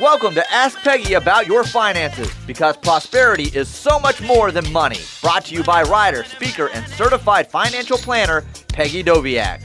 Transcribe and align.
Welcome 0.00 0.34
to 0.34 0.44
Ask 0.52 0.78
Peggy 0.80 1.14
About 1.14 1.46
Your 1.46 1.62
Finances 1.62 2.28
because 2.48 2.76
prosperity 2.76 3.44
is 3.56 3.68
so 3.68 4.00
much 4.00 4.20
more 4.20 4.50
than 4.50 4.70
money. 4.72 4.98
Brought 5.22 5.44
to 5.44 5.54
you 5.54 5.62
by 5.62 5.82
writer, 5.82 6.24
speaker, 6.24 6.68
and 6.74 6.84
certified 6.88 7.48
financial 7.48 7.96
planner 7.96 8.44
Peggy 8.68 9.04
Doviak. 9.04 9.60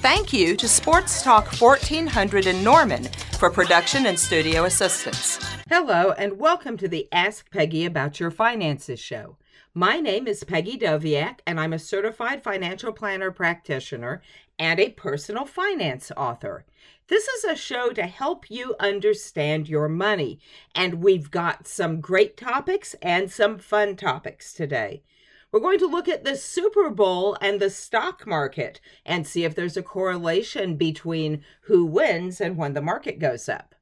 Thank 0.00 0.32
you 0.32 0.56
to 0.56 0.66
Sports 0.66 1.22
Talk 1.22 1.46
1400 1.60 2.46
in 2.46 2.64
Norman 2.64 3.04
for 3.38 3.50
production 3.50 4.06
and 4.06 4.18
studio 4.18 4.64
assistance. 4.64 5.38
Hello, 5.68 6.12
and 6.12 6.38
welcome 6.38 6.78
to 6.78 6.88
the 6.88 7.06
Ask 7.12 7.50
Peggy 7.50 7.84
About 7.84 8.18
Your 8.18 8.30
Finances 8.30 8.98
show. 8.98 9.36
My 9.76 9.98
name 9.98 10.28
is 10.28 10.44
Peggy 10.44 10.78
Doviak, 10.78 11.40
and 11.48 11.58
I'm 11.58 11.72
a 11.72 11.80
certified 11.80 12.44
financial 12.44 12.92
planner 12.92 13.32
practitioner 13.32 14.22
and 14.56 14.78
a 14.78 14.90
personal 14.90 15.46
finance 15.46 16.12
author. 16.16 16.64
This 17.08 17.26
is 17.26 17.42
a 17.42 17.56
show 17.56 17.90
to 17.90 18.06
help 18.06 18.48
you 18.48 18.76
understand 18.78 19.68
your 19.68 19.88
money, 19.88 20.38
and 20.76 21.02
we've 21.02 21.28
got 21.28 21.66
some 21.66 22.00
great 22.00 22.36
topics 22.36 22.94
and 23.02 23.32
some 23.32 23.58
fun 23.58 23.96
topics 23.96 24.52
today. 24.52 25.02
We're 25.50 25.58
going 25.58 25.80
to 25.80 25.88
look 25.88 26.06
at 26.06 26.22
the 26.22 26.36
Super 26.36 26.88
Bowl 26.88 27.36
and 27.40 27.58
the 27.58 27.68
stock 27.68 28.28
market 28.28 28.80
and 29.04 29.26
see 29.26 29.42
if 29.42 29.56
there's 29.56 29.76
a 29.76 29.82
correlation 29.82 30.76
between 30.76 31.42
who 31.62 31.84
wins 31.84 32.40
and 32.40 32.56
when 32.56 32.74
the 32.74 32.80
market 32.80 33.18
goes 33.18 33.48
up. 33.48 33.73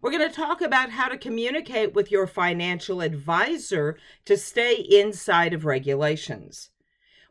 We're 0.00 0.10
going 0.10 0.28
to 0.28 0.34
talk 0.34 0.60
about 0.60 0.90
how 0.90 1.08
to 1.08 1.18
communicate 1.18 1.94
with 1.94 2.10
your 2.10 2.26
financial 2.26 3.00
advisor 3.00 3.98
to 4.24 4.36
stay 4.36 4.74
inside 4.74 5.52
of 5.52 5.64
regulations. 5.64 6.70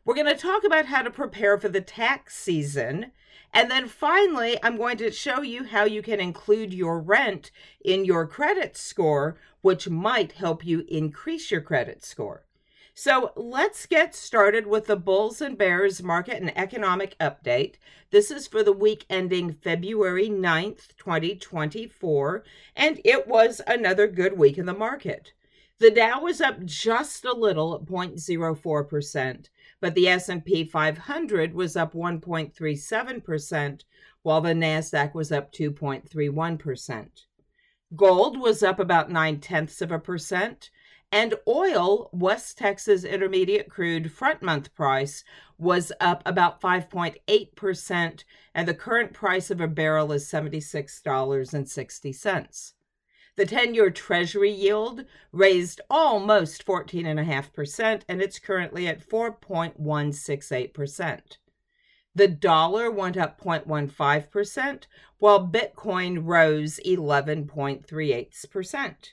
We're 0.04 0.14
going 0.14 0.26
to 0.26 0.34
talk 0.34 0.64
about 0.64 0.86
how 0.86 1.02
to 1.02 1.10
prepare 1.10 1.58
for 1.58 1.68
the 1.68 1.80
tax 1.80 2.36
season 2.36 3.12
and 3.52 3.70
then 3.70 3.88
finally, 3.88 4.58
I'm 4.62 4.76
going 4.76 4.98
to 4.98 5.10
show 5.10 5.42
you 5.42 5.64
how 5.64 5.84
you 5.84 6.02
can 6.02 6.20
include 6.20 6.74
your 6.74 7.00
rent 7.00 7.50
in 7.82 8.04
your 8.04 8.26
credit 8.26 8.76
score, 8.76 9.38
which 9.62 9.88
might 9.88 10.32
help 10.32 10.64
you 10.64 10.84
increase 10.88 11.50
your 11.50 11.62
credit 11.62 12.04
score. 12.04 12.44
So 13.00 13.30
let's 13.36 13.86
get 13.86 14.12
started 14.12 14.66
with 14.66 14.86
the 14.86 14.96
Bulls 14.96 15.40
and 15.40 15.56
Bears 15.56 16.02
market 16.02 16.42
and 16.42 16.58
economic 16.58 17.16
update. 17.20 17.76
This 18.10 18.28
is 18.28 18.48
for 18.48 18.64
the 18.64 18.72
week 18.72 19.06
ending 19.08 19.52
February 19.52 20.28
9th, 20.28 20.96
2024, 20.98 22.42
and 22.74 23.00
it 23.04 23.28
was 23.28 23.60
another 23.68 24.08
good 24.08 24.36
week 24.36 24.58
in 24.58 24.66
the 24.66 24.74
market. 24.74 25.32
The 25.78 25.92
Dow 25.92 26.22
was 26.22 26.40
up 26.40 26.64
just 26.64 27.24
a 27.24 27.32
little 27.32 27.72
at 27.76 27.82
0.04% 27.82 29.48
but 29.80 29.94
the 29.94 30.08
S&P 30.08 30.64
500 30.64 31.54
was 31.54 31.76
up 31.76 31.92
1.37% 31.92 33.84
while 34.22 34.40
the 34.40 34.54
Nasdaq 34.54 35.14
was 35.14 35.30
up 35.30 35.52
2.31%. 35.52 37.08
Gold 37.94 38.40
was 38.40 38.64
up 38.64 38.80
about 38.80 39.08
9 39.08 39.38
tenths 39.38 39.80
of 39.80 39.92
a 39.92 40.00
percent, 40.00 40.70
and 41.10 41.34
oil, 41.46 42.10
West 42.12 42.58
Texas 42.58 43.04
Intermediate 43.04 43.70
Crude 43.70 44.12
front 44.12 44.42
month 44.42 44.74
price, 44.74 45.24
was 45.56 45.90
up 46.00 46.22
about 46.26 46.60
5.8%, 46.60 48.24
and 48.54 48.68
the 48.68 48.74
current 48.74 49.12
price 49.12 49.50
of 49.50 49.60
a 49.60 49.68
barrel 49.68 50.12
is 50.12 50.30
$76.60. 50.30 52.72
The 53.36 53.46
10 53.46 53.74
year 53.74 53.90
Treasury 53.90 54.50
yield 54.50 55.04
raised 55.32 55.80
almost 55.88 56.66
14.5%, 56.66 58.02
and 58.08 58.20
it's 58.20 58.38
currently 58.38 58.86
at 58.88 59.08
4.168%. 59.08 61.20
The 62.14 62.28
dollar 62.28 62.90
went 62.90 63.16
up 63.16 63.40
0.15%, 63.40 64.82
while 65.18 65.48
Bitcoin 65.48 66.20
rose 66.24 66.78
11.38%. 66.84 69.12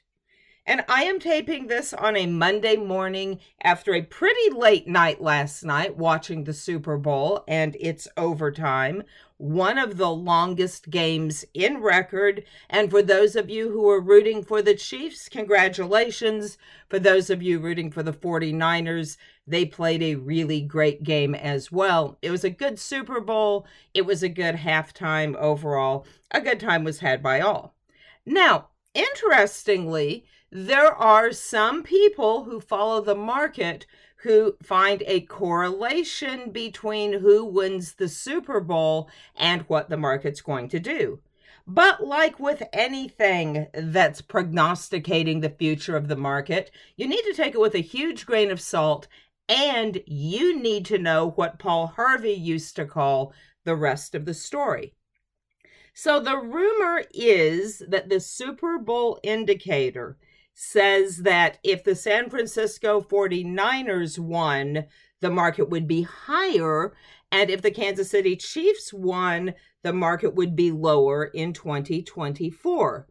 And 0.68 0.84
I 0.90 1.04
am 1.04 1.20
taping 1.20 1.68
this 1.68 1.94
on 1.94 2.18
a 2.18 2.26
Monday 2.26 2.76
morning 2.76 3.40
after 3.62 3.94
a 3.94 4.02
pretty 4.02 4.50
late 4.50 4.88
night 4.88 5.22
last 5.22 5.64
night 5.64 5.96
watching 5.96 6.44
the 6.44 6.56
Super 6.56 6.98
Bowl 6.98 7.44
and 7.48 7.78
its 7.80 8.08
overtime, 8.18 9.04
one 9.38 9.78
of 9.78 9.98
the 9.98 10.10
longest 10.10 10.90
games 10.90 11.46
in 11.54 11.82
record. 11.82 12.46
And 12.68 12.90
for 12.90 13.04
those 13.04 13.36
of 13.36 13.48
you 13.48 13.70
who 13.70 13.88
are 13.88 14.02
rooting 14.02 14.44
for 14.44 14.64
the 14.64 14.74
Chiefs, 14.74 15.30
congratulations. 15.30 16.58
For 16.90 16.98
those 16.98 17.30
of 17.30 17.44
you 17.44 17.60
rooting 17.60 17.92
for 17.92 18.02
the 18.02 18.14
49ers, 18.14 19.18
they 19.46 19.66
played 19.66 20.02
a 20.02 20.16
really 20.16 20.62
great 20.62 21.04
game 21.04 21.36
as 21.36 21.72
well. 21.72 22.18
It 22.24 22.32
was 22.32 22.44
a 22.44 22.50
good 22.50 22.80
Super 22.80 23.22
Bowl. 23.22 23.68
It 23.94 24.08
was 24.08 24.24
a 24.24 24.30
good 24.30 24.56
halftime 24.56 25.36
overall. 25.36 26.08
A 26.32 26.42
good 26.42 26.60
time 26.60 26.84
was 26.84 27.02
had 27.02 27.22
by 27.22 27.40
all. 27.40 27.76
Now, 28.26 28.70
interestingly, 28.96 30.26
there 30.58 30.96
are 30.96 31.34
some 31.34 31.84
people 31.84 32.46
who 32.46 32.62
follow 32.62 33.02
the 33.02 33.14
market 33.14 33.86
who 34.20 34.56
find 34.64 35.04
a 35.06 35.20
correlation 35.20 36.50
between 36.50 37.20
who 37.20 37.44
wins 37.44 37.96
the 37.96 38.08
Super 38.08 38.62
Bowl 38.62 39.10
and 39.36 39.64
what 39.64 39.90
the 39.90 39.98
market's 39.98 40.40
going 40.40 40.70
to 40.70 40.80
do. 40.80 41.20
But 41.68 42.08
like 42.08 42.40
with 42.40 42.64
anything 42.72 43.68
that's 43.74 44.22
prognosticating 44.22 45.42
the 45.42 45.50
future 45.50 45.98
of 45.98 46.08
the 46.08 46.16
market, 46.16 46.72
you 46.96 47.06
need 47.06 47.24
to 47.24 47.34
take 47.34 47.54
it 47.54 47.60
with 47.60 47.76
a 47.76 47.80
huge 47.80 48.26
grain 48.26 48.50
of 48.50 48.62
salt 48.62 49.10
and 49.50 50.02
you 50.06 50.58
need 50.58 50.86
to 50.86 50.98
know 50.98 51.32
what 51.32 51.60
Paul 51.60 51.88
Harvey 51.88 52.32
used 52.32 52.78
to 52.78 52.86
call 52.86 53.34
the 53.66 53.76
rest 53.76 54.16
of 54.16 54.24
the 54.24 54.34
story. 54.34 54.94
So 55.94 56.22
the 56.22 56.38
rumor 56.38 57.04
is 57.14 57.84
that 57.90 58.08
the 58.08 58.22
Super 58.22 58.80
Bowl 58.80 59.20
indicator 59.22 60.18
says 60.56 61.18
that 61.18 61.60
if 61.64 61.84
the 61.84 61.94
San 61.96 62.30
Francisco 62.30 63.02
49ers 63.02 64.18
won, 64.18 64.86
the 65.20 65.30
market 65.30 65.70
would 65.70 65.88
be 65.88 66.04
higher. 66.04 66.94
And 67.32 67.50
if 67.50 67.62
the 67.62 67.72
Kansas 67.72 68.10
City 68.10 68.38
Chiefs 68.38 68.94
won, 68.94 69.54
the 69.84 69.94
market 69.94 70.34
would 70.34 70.56
be 70.56 70.72
lower 70.72 71.26
in 71.26 71.52
2024. 71.52 73.06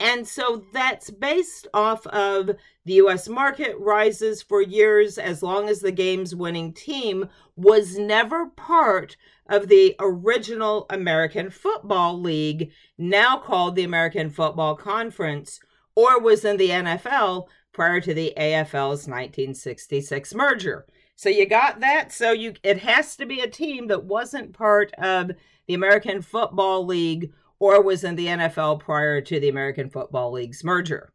And 0.00 0.26
so 0.26 0.64
that's 0.72 1.10
based 1.10 1.68
off 1.72 2.06
of 2.08 2.50
the 2.84 2.94
US 2.94 3.28
market 3.28 3.76
rises 3.78 4.42
for 4.42 4.62
years 4.62 5.18
as 5.18 5.42
long 5.42 5.68
as 5.68 5.80
the 5.80 5.92
game's 5.92 6.34
winning 6.34 6.72
team 6.72 7.28
was 7.56 7.98
never 7.98 8.46
part 8.46 9.16
of 9.48 9.68
the 9.68 9.94
original 10.00 10.86
American 10.90 11.50
Football 11.50 12.20
League, 12.20 12.72
now 12.98 13.38
called 13.38 13.76
the 13.76 13.84
American 13.84 14.28
Football 14.30 14.76
Conference, 14.76 15.60
or 15.96 16.20
was 16.20 16.44
in 16.44 16.58
the 16.58 16.70
NFL 16.70 17.48
prior 17.72 18.00
to 18.00 18.14
the 18.14 18.32
AFL's 18.36 19.08
1966 19.08 20.34
merger. 20.34 20.86
So 21.16 21.28
you 21.28 21.46
got 21.46 21.80
that. 21.80 22.12
So 22.12 22.32
you 22.32 22.54
it 22.62 22.78
has 22.78 23.16
to 23.16 23.26
be 23.26 23.40
a 23.40 23.48
team 23.48 23.88
that 23.88 24.04
wasn't 24.04 24.52
part 24.52 24.92
of 24.94 25.32
the 25.66 25.74
American 25.74 26.22
Football 26.22 26.86
League 26.86 27.32
or 27.58 27.82
was 27.82 28.04
in 28.04 28.16
the 28.16 28.26
NFL 28.26 28.80
prior 28.80 29.20
to 29.22 29.40
the 29.40 29.48
American 29.48 29.90
Football 29.90 30.32
League's 30.32 30.62
merger. 30.62 31.10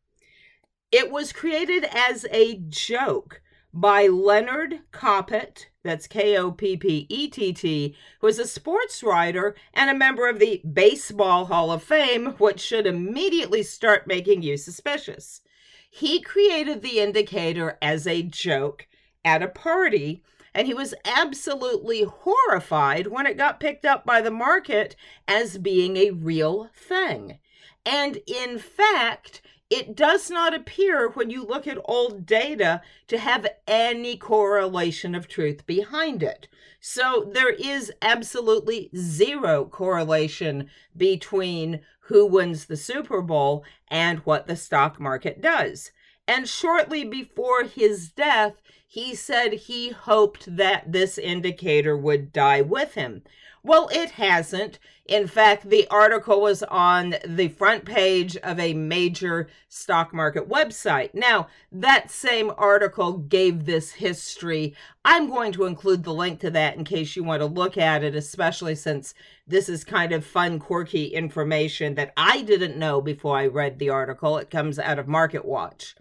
It 0.92 1.12
was 1.12 1.32
created 1.32 1.86
as 1.86 2.26
a 2.32 2.58
joke 2.68 3.42
by 3.74 4.08
Leonard 4.08 4.80
Koppett, 4.92 5.68
that's 5.84 6.08
K 6.08 6.38
O 6.38 6.52
P 6.52 6.78
P 6.78 7.08
E 7.10 7.28
T 7.28 7.54
T, 7.54 7.96
who 8.20 8.28
is 8.28 8.40
a 8.40 8.48
sports 8.48 9.02
writer 9.02 9.56
and 9.74 9.90
a 9.90 9.96
member 9.96 10.30
of 10.30 10.40
the 10.40 10.62
Baseball 10.72 11.46
Hall 11.46 11.72
of 11.72 11.84
Fame, 11.84 12.36
which 12.38 12.60
should 12.60 12.86
immediately 12.86 13.64
start 13.64 14.08
making 14.08 14.44
you 14.44 14.58
suspicious. 14.58 15.42
He 15.90 16.22
created 16.22 16.82
the 16.82 17.00
indicator 17.00 17.78
as 17.82 18.06
a 18.06 18.22
joke 18.22 18.88
at 19.26 19.42
a 19.44 19.48
party, 19.48 20.24
and 20.54 20.68
he 20.68 20.74
was 20.74 20.94
absolutely 21.04 22.04
horrified 22.04 23.08
when 23.08 23.26
it 23.26 23.38
got 23.38 23.60
picked 23.60 23.86
up 23.86 24.06
by 24.06 24.22
the 24.22 24.32
market 24.32 24.96
as 25.28 25.58
being 25.58 25.98
a 25.98 26.12
real 26.12 26.70
thing. 26.76 27.40
And 27.86 28.20
in 28.28 28.60
fact, 28.60 29.42
it 29.72 29.96
does 29.96 30.30
not 30.30 30.54
appear 30.54 31.10
when 31.10 31.30
you 31.30 31.46
look 31.46 31.66
at 31.66 31.80
old 31.86 32.26
data 32.26 32.82
to 33.08 33.18
have 33.18 33.48
any 33.66 34.18
correlation 34.18 35.16
of 35.16 35.30
truth 35.30 35.66
behind 35.66 36.22
it. 36.22 36.50
So 36.82 37.32
there 37.34 37.54
is 37.54 37.92
absolutely 38.02 38.90
zero 38.94 39.64
correlation 39.64 40.70
between 40.96 41.80
who 42.02 42.26
wins 42.26 42.66
the 42.66 42.76
Super 42.76 43.22
Bowl 43.22 43.64
and 43.88 44.20
what 44.20 44.46
the 44.46 44.58
stock 44.58 45.00
market 45.00 45.42
does. 45.42 45.92
And 46.28 46.50
shortly 46.50 47.06
before 47.06 47.64
his 47.64 48.12
death, 48.12 48.62
he 48.92 49.16
said 49.16 49.54
he 49.54 49.92
hoped 49.92 50.54
that 50.58 50.92
this 50.92 51.18
indicator 51.18 51.96
would 51.96 52.34
die 52.34 52.60
with 52.60 52.96
him. 52.96 53.22
Well, 53.64 53.88
it 53.90 54.12
hasn't. 54.12 54.80
In 55.06 55.28
fact, 55.28 55.70
the 55.70 55.88
article 55.88 56.42
was 56.42 56.62
on 56.64 57.16
the 57.26 57.48
front 57.48 57.86
page 57.86 58.36
of 58.36 58.60
a 58.60 58.74
major 58.74 59.48
stock 59.70 60.14
market 60.14 60.50
website. 60.50 61.14
Now, 61.14 61.48
that 61.72 62.12
same 62.12 62.52
article 62.58 63.14
gave 63.14 63.64
this 63.66 63.94
history. 63.94 64.76
I'm 65.06 65.30
going 65.30 65.54
to 65.54 65.64
include 65.64 66.04
the 66.04 66.14
link 66.14 66.42
to 66.42 66.52
that 66.52 66.76
in 66.76 66.84
case 66.84 67.16
you 67.16 67.24
want 67.24 67.40
to 67.40 67.46
look 67.46 67.78
at 67.78 68.04
it, 68.04 68.14
especially 68.14 68.76
since 68.76 69.14
this 69.48 69.70
is 69.70 69.86
kind 69.86 70.12
of 70.12 70.26
fun, 70.26 70.60
quirky 70.60 71.06
information 71.06 71.96
that 71.96 72.12
I 72.18 72.42
didn't 72.42 72.76
know 72.76 73.00
before 73.00 73.38
I 73.38 73.48
read 73.48 73.80
the 73.80 73.90
article. 73.90 74.38
It 74.38 74.50
comes 74.50 74.78
out 74.78 75.00
of 75.00 75.08
Market 75.08 75.46
Watch. 75.46 75.96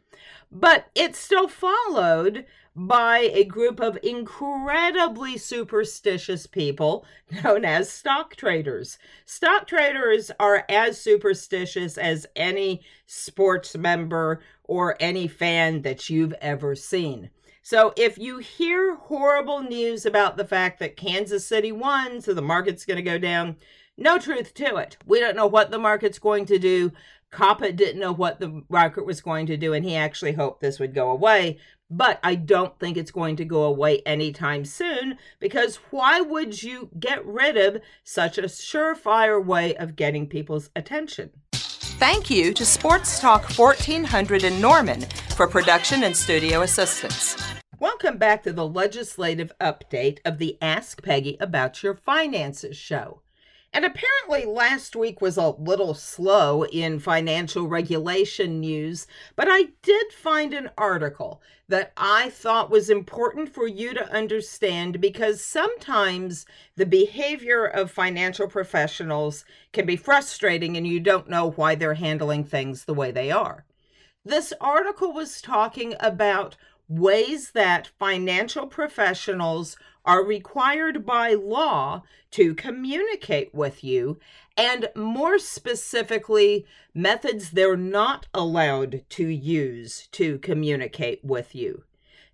But 0.51 0.89
it 0.97 1.15
still 1.15 1.47
followed 1.47 2.45
by 2.87 3.31
a 3.35 3.45
group 3.45 3.79
of 3.79 3.99
incredibly 4.03 5.37
superstitious 5.37 6.47
people 6.47 7.05
known 7.45 7.63
as 7.63 7.91
stock 7.91 8.35
traders. 8.37 8.97
Stock 9.27 9.67
traders 9.67 10.31
are 10.41 10.65
as 10.67 10.99
superstitious 10.99 11.99
as 11.99 12.27
any 12.35 12.81
sports 13.05 13.77
member 13.77 14.41
or 14.65 14.97
any 14.99 15.29
fan 15.29 15.83
that 15.83 16.09
you've 16.09 16.33
ever 16.41 16.75
seen. 16.75 17.29
So 17.63 17.93
if 17.99 18.17
you 18.17 18.39
hear 18.39 18.95
horrible 18.95 19.61
news 19.61 20.07
about 20.07 20.39
the 20.39 20.47
fact 20.47 20.79
that 20.79 20.97
Kansas 20.97 21.47
City 21.47 21.73
won, 21.73 22.23
so 22.23 22.33
the 22.33 22.41
market's 22.41 22.87
going 22.87 22.97
to 22.97 23.03
go 23.03 23.19
down, 23.19 23.57
no 23.99 24.17
truth 24.17 24.55
to 24.55 24.77
it. 24.77 24.97
We 25.05 25.21
don't 25.21 25.37
know 25.37 25.47
what 25.47 25.71
the 25.71 25.79
market's 25.79 26.19
going 26.19 26.47
to 26.47 26.59
do. 26.59 26.93
Koppett 27.33 27.77
didn't 27.77 28.01
know 28.01 28.13
what 28.13 28.41
the 28.41 28.63
market 28.69 29.07
was 29.07 29.21
going 29.21 29.47
to 29.47 29.57
do, 29.57 29.73
and 29.73 29.85
he 29.85 29.95
actually 29.95 30.33
hoped 30.33 30.61
this 30.61 30.81
would 30.81 30.95
go 30.95 31.11
away. 31.11 31.59
But 31.89 32.21
I 32.23 32.35
don't 32.35 32.79
think 32.79 32.97
it's 32.97 33.11
going 33.11 33.37
to 33.37 33.45
go 33.45 33.65
away 33.65 34.01
anytime 34.07 34.65
soon 34.65 35.19
because 35.39 35.77
why 35.91 36.21
would 36.21 36.63
you 36.63 36.91
get 36.99 37.25
rid 37.27 37.57
of 37.57 37.83
such 38.05 38.39
a 38.39 38.43
surefire 38.43 39.45
way 39.45 39.77
of 39.77 39.97
getting 39.97 40.29
people's 40.29 40.71
attention? 40.77 41.31
Thank 41.53 42.31
you 42.31 42.55
to 42.55 42.65
Sports 42.65 43.21
Talk 43.21 43.51
1400 43.59 44.45
in 44.45 44.61
Norman 44.61 45.03
for 45.37 45.47
production 45.47 46.05
and 46.05 46.17
studio 46.17 46.63
assistance. 46.63 47.37
Welcome 47.79 48.19
back 48.19 48.43
to 48.45 48.53
the 48.53 48.67
legislative 48.67 49.53
update 49.61 50.19
of 50.25 50.39
the 50.39 50.59
Ask 50.61 51.03
Peggy 51.03 51.37
About 51.41 51.83
Your 51.83 51.95
Finances 51.95 52.77
show. 52.77 53.23
And 53.73 53.85
apparently, 53.85 54.47
last 54.53 54.97
week 54.97 55.21
was 55.21 55.37
a 55.37 55.51
little 55.51 55.95
slow 55.95 56.65
in 56.65 56.99
financial 56.99 57.69
regulation 57.69 58.59
news, 58.59 59.07
but 59.37 59.47
I 59.49 59.69
did 59.83 60.13
find 60.13 60.53
an 60.53 60.71
article 60.77 61.41
that 61.69 61.93
I 61.97 62.31
thought 62.31 62.69
was 62.69 62.91
important 62.91 63.49
for 63.55 63.69
you 63.69 63.95
to 63.95 64.13
understand 64.13 65.01
because 65.01 65.45
sometimes 65.45 66.47
the 66.75 66.85
behavior 66.85 67.65
of 67.65 67.93
financial 67.93 68.49
professionals 68.49 69.45
can 69.73 69.87
be 69.87 69.97
frustrating 69.97 70.77
and 70.77 70.85
you 70.85 70.99
don't 70.99 71.31
know 71.31 71.53
why 71.53 71.77
they're 71.77 71.95
handling 71.95 72.43
things 72.43 72.85
the 72.85 72.95
way 72.95 73.13
they 73.13 73.31
are. 73.31 73.65
This 74.25 74.53
article 74.61 75.13
was 75.13 75.41
talking 75.41 75.95
about 76.01 76.57
ways 76.91 77.53
that 77.53 77.87
financial 77.99 78.67
professionals 78.67 79.77
are 80.05 80.25
required 80.25 81.07
by 81.07 81.35
law 81.35 82.03
to 82.33 82.55
communicate 82.55 83.55
with 83.55 83.85
you, 83.85 84.19
and 84.57 84.89
more 84.97 85.39
specifically, 85.39 86.67
methods 86.93 87.51
they're 87.51 87.77
not 87.77 88.27
allowed 88.35 89.05
to 89.09 89.27
use 89.27 90.09
to 90.13 90.39
communicate 90.39 91.25
with 91.25 91.55
you. 91.55 91.85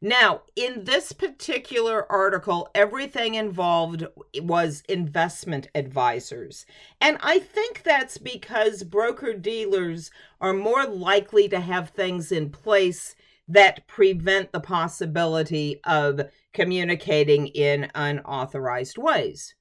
Now, 0.01 0.43
in 0.55 0.85
this 0.85 1.13
particular 1.13 2.11
article, 2.11 2.71
everything 2.75 3.35
involved 3.35 4.07
was 4.41 4.83
investment 4.89 5.69
advisors. 5.75 6.67
And 7.01 7.17
I 7.23 7.39
think 7.39 7.83
that's 7.83 8.19
because 8.19 8.83
broker 8.83 9.33
dealers 9.33 10.11
are 10.41 10.53
more 10.53 10.85
likely 10.85 11.49
to 11.49 11.61
have 11.61 11.91
things 11.91 12.31
in 12.31 12.51
place 12.51 13.17
that 13.49 13.87
prevent 13.87 14.53
the 14.53 14.61
possibility 14.61 15.81
of 15.85 16.21
communicating 16.53 17.49
in 17.49 17.91
unauthorized 17.95 18.99
ways. 18.99 19.55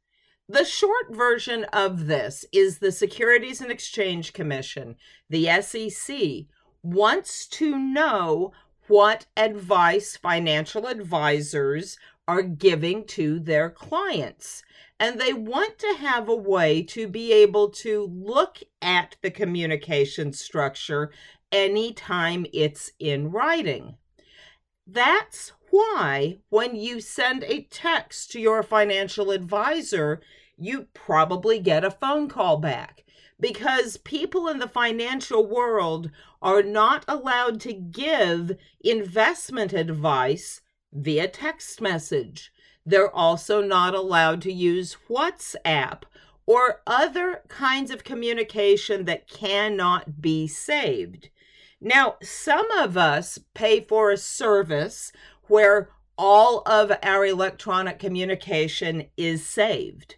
The 0.48 0.66
short 0.66 1.08
version 1.10 1.64
of 1.66 2.06
this 2.06 2.46
is 2.52 2.78
the 2.78 2.92
Securities 2.92 3.62
and 3.62 3.72
Exchange 3.72 4.34
Commission, 4.34 4.96
the 5.30 5.50
SEC, 5.62 6.46
wants 6.84 7.48
to 7.48 7.78
know 7.78 8.52
what 8.88 9.26
advice 9.36 10.16
financial 10.16 10.86
advisors 10.86 11.98
are 12.28 12.44
giving 12.44 13.06
to 13.06 13.40
their 13.40 13.70
clients. 13.70 14.64
And 15.00 15.20
they 15.20 15.34
want 15.34 15.78
to 15.80 15.96
have 16.00 16.30
a 16.30 16.36
way 16.36 16.82
to 16.84 17.08
be 17.08 17.34
able 17.34 17.70
to 17.70 18.06
look 18.06 18.60
at 18.82 19.18
the 19.22 19.32
communication 19.32 20.32
structure 20.32 21.12
anytime 21.52 22.46
it's 22.54 22.92
in 23.00 23.32
writing. 23.32 23.96
That's 24.88 25.52
why, 25.72 26.40
when 26.50 26.76
you 26.76 27.02
send 27.02 27.44
a 27.44 27.64
text 27.64 28.32
to 28.32 28.40
your 28.40 28.64
financial 28.64 29.32
advisor, 29.32 30.22
you 30.58 30.88
probably 30.94 31.60
get 31.60 31.84
a 31.84 31.92
phone 31.92 32.30
call 32.30 32.58
back 32.58 33.04
because 33.40 33.98
people 33.98 34.48
in 34.48 34.60
the 34.60 34.68
financial 34.68 35.46
world 35.46 36.12
are 36.42 36.64
not 36.64 37.04
allowed 37.08 37.60
to 37.62 37.74
give 37.74 38.56
investment 38.82 39.74
advice 39.74 40.62
via 40.94 41.28
text 41.28 41.82
message. 41.82 42.52
They're 42.86 43.14
also 43.14 43.62
not 43.62 43.96
allowed 43.96 44.42
to 44.44 44.54
use 44.54 44.98
WhatsApp 45.10 46.04
or 46.46 46.82
other 46.86 47.42
kinds 47.48 47.90
of 47.90 48.04
communication 48.04 49.06
that 49.06 49.28
cannot 49.28 50.22
be 50.22 50.48
saved. 50.48 51.30
Now, 51.82 52.16
some 52.22 52.70
of 52.72 52.98
us 52.98 53.38
pay 53.54 53.82
for 53.82 54.10
a 54.10 54.18
service 54.18 55.12
where 55.48 55.90
all 56.18 56.64
of 56.66 56.92
our 57.04 57.26
electronic 57.26 58.00
communication 58.00 59.08
is 59.18 59.46
saved. 59.46 60.16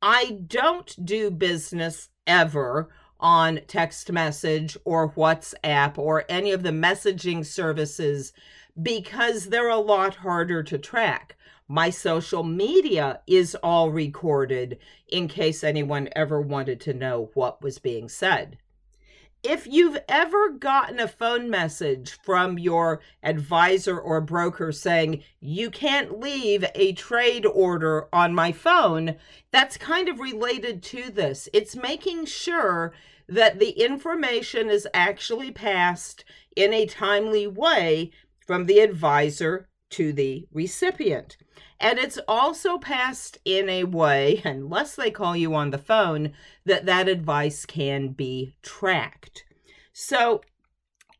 I 0.00 0.38
don't 0.46 1.04
do 1.04 1.30
business 1.30 2.10
ever 2.26 2.90
on 3.18 3.60
text 3.66 4.12
message 4.12 4.76
or 4.84 5.12
WhatsApp 5.12 5.98
or 5.98 6.24
any 6.28 6.52
of 6.52 6.62
the 6.62 6.70
messaging 6.70 7.44
services 7.44 8.32
because 8.80 9.46
they're 9.46 9.68
a 9.68 9.78
lot 9.78 10.16
harder 10.16 10.62
to 10.62 10.78
track. 10.78 11.36
My 11.66 11.90
social 11.90 12.44
media 12.44 13.20
is 13.26 13.56
all 13.56 13.90
recorded 13.90 14.78
in 15.08 15.28
case 15.28 15.64
anyone 15.64 16.08
ever 16.14 16.40
wanted 16.40 16.80
to 16.82 16.94
know 16.94 17.30
what 17.34 17.62
was 17.62 17.78
being 17.78 18.08
said 18.08 18.58
if 19.44 19.66
you've 19.66 19.98
ever 20.08 20.48
gotten 20.48 20.98
a 20.98 21.06
phone 21.06 21.50
message 21.50 22.18
from 22.22 22.58
your 22.58 23.00
advisor 23.22 23.98
or 23.98 24.20
broker 24.20 24.72
saying, 24.72 25.22
you 25.38 25.70
can't 25.70 26.18
leave 26.18 26.64
a 26.74 26.94
trade 26.94 27.44
order 27.44 28.08
on 28.12 28.34
my 28.34 28.52
phone, 28.52 29.16
that's 29.50 29.76
kind 29.76 30.08
of 30.08 30.18
related 30.18 30.82
to 30.84 31.10
this. 31.10 31.48
It's 31.52 31.76
making 31.76 32.24
sure 32.24 32.94
that 33.28 33.58
the 33.58 33.70
information 33.70 34.70
is 34.70 34.88
actually 34.94 35.50
passed 35.50 36.24
in 36.56 36.72
a 36.72 36.86
timely 36.86 37.46
way 37.46 38.10
from 38.38 38.66
the 38.66 38.80
advisor 38.80 39.68
to 39.90 40.12
the 40.12 40.46
recipient. 40.52 41.36
And 41.84 41.98
it's 41.98 42.18
also 42.26 42.78
passed 42.78 43.36
in 43.44 43.68
a 43.68 43.84
way, 43.84 44.40
unless 44.44 44.96
they 44.96 45.10
call 45.10 45.36
you 45.36 45.54
on 45.54 45.68
the 45.68 45.76
phone, 45.76 46.32
that 46.64 46.86
that 46.86 47.08
advice 47.08 47.66
can 47.66 48.08
be 48.08 48.56
tracked. 48.62 49.44
So 49.92 50.40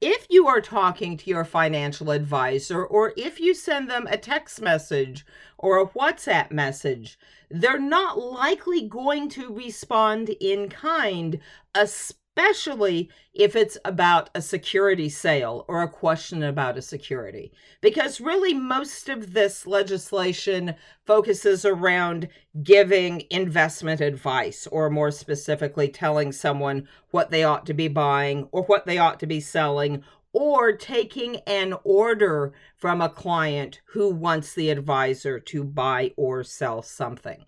if 0.01 0.27
you 0.31 0.47
are 0.47 0.63
talking 0.63 1.19
to 1.19 1.29
your 1.29 1.45
financial 1.45 2.11
advisor 2.11 2.83
or 2.83 3.13
if 3.15 3.39
you 3.41 3.53
send 3.53 3.91
them 3.91 4.07
a 4.09 4.17
text 4.17 4.63
message 4.63 5.27
or 5.59 5.79
a 5.79 5.87
WhatsApp 5.87 6.51
message, 6.51 7.19
they're 7.51 7.79
not 7.79 8.19
likely 8.19 8.89
going 8.89 9.29
to 9.31 9.53
respond 9.53 10.31
in 10.41 10.71
kind, 10.71 11.41
especially 11.75 12.24
especially 12.37 13.09
if 13.33 13.55
it's 13.55 13.79
about 13.85 14.31
a 14.35 14.43
security 14.43 15.09
sale 15.09 15.65
or 15.69 15.83
a 15.83 15.89
question 15.89 16.43
about 16.43 16.77
a 16.77 16.83
security. 16.83 17.53
Because 17.81 18.21
really, 18.21 18.55
most 18.55 19.09
of 19.09 19.33
this 19.33 19.67
legislation 19.67 20.75
focuses 21.05 21.65
around 21.65 22.29
giving 22.63 23.25
investment 23.31 24.01
advice, 24.01 24.67
or 24.67 24.91
more 24.91 25.11
specifically, 25.11 25.89
telling 25.89 26.33
someone 26.33 26.89
what 27.11 27.31
they 27.31 27.45
ought 27.45 27.67
to 27.67 27.75
be 27.75 27.89
buying 27.89 28.49
or 28.53 28.63
what 28.65 28.87
they 28.87 28.99
ought 28.99 29.21
to 29.21 29.27
be 29.27 29.41
selling. 29.41 30.03
Or 30.33 30.73
taking 30.73 31.37
an 31.47 31.75
order 31.85 32.55
from 32.77 33.01
a 33.01 33.09
client 33.09 33.81
who 33.87 34.09
wants 34.09 34.53
the 34.53 34.71
advisor 34.71 35.39
to 35.39 35.63
buy 35.63 36.11
or 36.17 36.43
sell 36.43 36.83
something. 36.83 37.45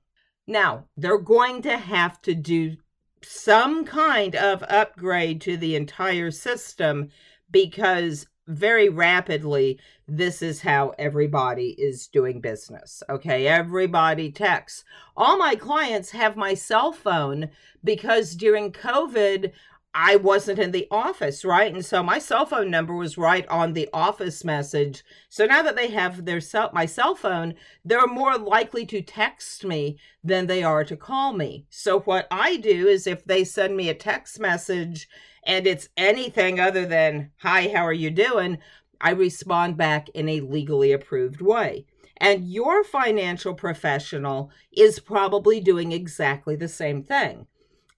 Now, 0.46 0.84
they're 0.96 1.18
going 1.18 1.62
to 1.62 1.76
have 1.76 2.22
to 2.22 2.36
do 2.36 2.76
some 3.22 3.84
kind 3.84 4.34
of 4.34 4.62
upgrade 4.64 5.40
to 5.42 5.56
the 5.56 5.76
entire 5.76 6.30
system 6.30 7.08
because 7.50 8.26
very 8.48 8.88
rapidly, 8.88 9.78
this 10.06 10.40
is 10.40 10.60
how 10.60 10.92
everybody 10.98 11.70
is 11.70 12.06
doing 12.06 12.40
business. 12.40 13.02
Okay, 13.08 13.48
everybody 13.48 14.30
texts. 14.30 14.84
All 15.16 15.36
my 15.36 15.56
clients 15.56 16.10
have 16.12 16.36
my 16.36 16.54
cell 16.54 16.92
phone 16.92 17.50
because 17.82 18.36
during 18.36 18.70
COVID, 18.70 19.52
I 19.98 20.16
wasn't 20.16 20.58
in 20.58 20.72
the 20.72 20.86
office, 20.90 21.42
right? 21.42 21.72
And 21.72 21.82
so 21.82 22.02
my 22.02 22.18
cell 22.18 22.44
phone 22.44 22.70
number 22.70 22.94
was 22.94 23.16
right 23.16 23.48
on 23.48 23.72
the 23.72 23.88
office 23.94 24.44
message. 24.44 25.02
So 25.30 25.46
now 25.46 25.62
that 25.62 25.74
they 25.74 25.88
have 25.88 26.26
their 26.26 26.42
cell, 26.42 26.68
my 26.74 26.84
cell 26.84 27.14
phone, 27.14 27.54
they're 27.82 28.06
more 28.06 28.36
likely 28.36 28.84
to 28.84 29.00
text 29.00 29.64
me 29.64 29.98
than 30.22 30.48
they 30.48 30.62
are 30.62 30.84
to 30.84 30.98
call 30.98 31.32
me. 31.32 31.64
So 31.70 32.00
what 32.00 32.28
I 32.30 32.58
do 32.58 32.86
is 32.86 33.06
if 33.06 33.24
they 33.24 33.42
send 33.42 33.74
me 33.74 33.88
a 33.88 33.94
text 33.94 34.38
message 34.38 35.08
and 35.44 35.66
it's 35.66 35.88
anything 35.96 36.60
other 36.60 36.84
than, 36.84 37.30
hi, 37.38 37.68
how 37.74 37.86
are 37.86 37.92
you 37.94 38.10
doing? 38.10 38.58
I 39.00 39.12
respond 39.12 39.78
back 39.78 40.10
in 40.10 40.28
a 40.28 40.40
legally 40.40 40.92
approved 40.92 41.40
way. 41.40 41.86
And 42.18 42.46
your 42.46 42.84
financial 42.84 43.54
professional 43.54 44.50
is 44.70 45.00
probably 45.00 45.58
doing 45.58 45.92
exactly 45.92 46.54
the 46.54 46.68
same 46.68 47.02
thing 47.02 47.46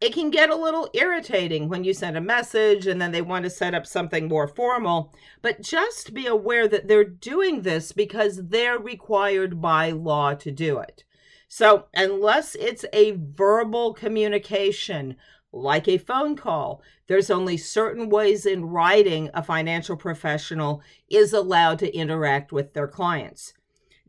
it 0.00 0.14
can 0.14 0.30
get 0.30 0.50
a 0.50 0.56
little 0.56 0.88
irritating 0.94 1.68
when 1.68 1.82
you 1.82 1.92
send 1.92 2.16
a 2.16 2.20
message 2.20 2.86
and 2.86 3.00
then 3.00 3.10
they 3.10 3.22
want 3.22 3.44
to 3.44 3.50
set 3.50 3.74
up 3.74 3.86
something 3.86 4.28
more 4.28 4.46
formal. 4.46 5.12
But 5.42 5.60
just 5.60 6.14
be 6.14 6.26
aware 6.26 6.68
that 6.68 6.86
they're 6.86 7.04
doing 7.04 7.62
this 7.62 7.90
because 7.90 8.48
they're 8.48 8.78
required 8.78 9.60
by 9.60 9.90
law 9.90 10.34
to 10.34 10.50
do 10.52 10.78
it. 10.78 11.04
So, 11.48 11.86
unless 11.94 12.54
it's 12.54 12.84
a 12.92 13.12
verbal 13.12 13.94
communication, 13.94 15.16
like 15.50 15.88
a 15.88 15.98
phone 15.98 16.36
call, 16.36 16.82
there's 17.06 17.30
only 17.30 17.56
certain 17.56 18.10
ways 18.10 18.44
in 18.44 18.66
writing 18.66 19.30
a 19.32 19.42
financial 19.42 19.96
professional 19.96 20.82
is 21.08 21.32
allowed 21.32 21.78
to 21.80 21.96
interact 21.96 22.52
with 22.52 22.74
their 22.74 22.86
clients. 22.86 23.54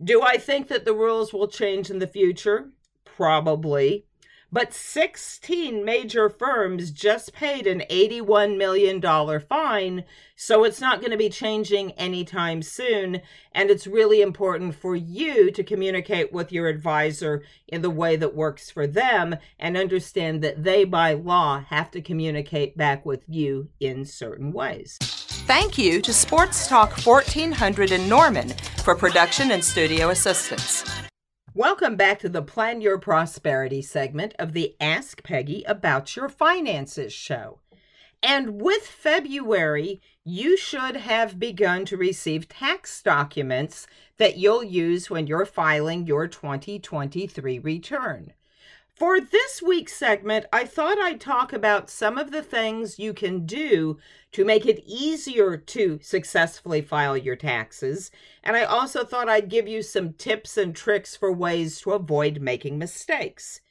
Do 0.03 0.21
I 0.21 0.37
think 0.37 0.67
that 0.67 0.85
the 0.85 0.93
rules 0.93 1.33
will 1.33 1.47
change 1.47 1.89
in 1.89 1.99
the 1.99 2.07
future? 2.07 2.71
Probably. 3.05 4.05
But 4.51 4.73
16 4.73 5.85
major 5.85 6.27
firms 6.27 6.89
just 6.89 7.33
paid 7.33 7.67
an 7.67 7.83
$81 7.89 8.57
million 8.57 8.99
fine, 9.41 10.05
so 10.35 10.63
it's 10.63 10.81
not 10.81 11.01
going 11.01 11.11
to 11.11 11.17
be 11.17 11.29
changing 11.29 11.91
anytime 11.91 12.63
soon. 12.63 13.21
And 13.51 13.69
it's 13.69 13.85
really 13.85 14.21
important 14.21 14.73
for 14.73 14.95
you 14.95 15.51
to 15.51 15.63
communicate 15.63 16.33
with 16.33 16.51
your 16.51 16.67
advisor 16.67 17.43
in 17.67 17.83
the 17.83 17.91
way 17.91 18.15
that 18.15 18.35
works 18.35 18.71
for 18.71 18.87
them 18.87 19.35
and 19.59 19.77
understand 19.77 20.43
that 20.43 20.63
they, 20.63 20.83
by 20.83 21.13
law, 21.13 21.63
have 21.69 21.91
to 21.91 22.01
communicate 22.01 22.75
back 22.75 23.05
with 23.05 23.23
you 23.27 23.69
in 23.79 24.03
certain 24.03 24.51
ways. 24.51 24.97
Thank 25.01 25.77
you 25.77 26.01
to 26.01 26.13
Sports 26.13 26.67
Talk 26.67 26.91
1400 27.05 27.91
in 27.91 28.09
Norman 28.09 28.49
for 28.83 28.95
production 28.95 29.51
and 29.51 29.63
studio 29.63 30.09
assistance. 30.09 30.83
Welcome 31.59 31.97
back 31.97 32.19
to 32.19 32.29
the 32.29 32.41
Plan 32.41 32.79
Your 32.79 32.97
Prosperity 32.97 33.81
segment 33.81 34.33
of 34.39 34.53
the 34.53 34.77
Ask 34.79 35.23
Peggy 35.23 35.65
About 35.67 36.15
Your 36.15 36.29
Finances 36.29 37.11
show. 37.11 37.59
And 38.23 38.61
with 38.61 38.83
February, 38.83 39.99
you 40.23 40.55
should 40.55 40.95
have 40.95 41.37
begun 41.37 41.83
to 41.87 41.97
receive 41.97 42.47
tax 42.47 43.03
documents 43.03 43.87
that 44.15 44.37
you'll 44.37 44.63
use 44.63 45.09
when 45.09 45.27
you're 45.27 45.45
filing 45.45 46.07
your 46.07 46.29
2023 46.29 47.59
return. 47.59 48.31
For 48.99 49.21
this 49.21 49.61
week's 49.61 49.95
segment, 49.95 50.45
I 50.51 50.65
thought 50.65 50.97
I'd 50.99 51.21
talk 51.21 51.53
about 51.53 51.89
some 51.89 52.17
of 52.17 52.31
the 52.31 52.43
things 52.43 52.99
you 52.99 53.13
can 53.13 53.45
do 53.45 53.97
to 54.33 54.43
make 54.43 54.65
it 54.65 54.83
easier 54.85 55.55
to 55.55 55.99
successfully 56.01 56.81
file 56.81 57.15
your 57.15 57.37
taxes. 57.37 58.11
And 58.43 58.57
I 58.57 58.65
also 58.65 59.05
thought 59.05 59.29
I'd 59.29 59.47
give 59.47 59.69
you 59.69 59.83
some 59.83 60.11
tips 60.11 60.57
and 60.57 60.75
tricks 60.75 61.15
for 61.15 61.31
ways 61.31 61.79
to 61.81 61.93
avoid 61.93 62.41
making 62.41 62.77
mistakes. 62.77 63.61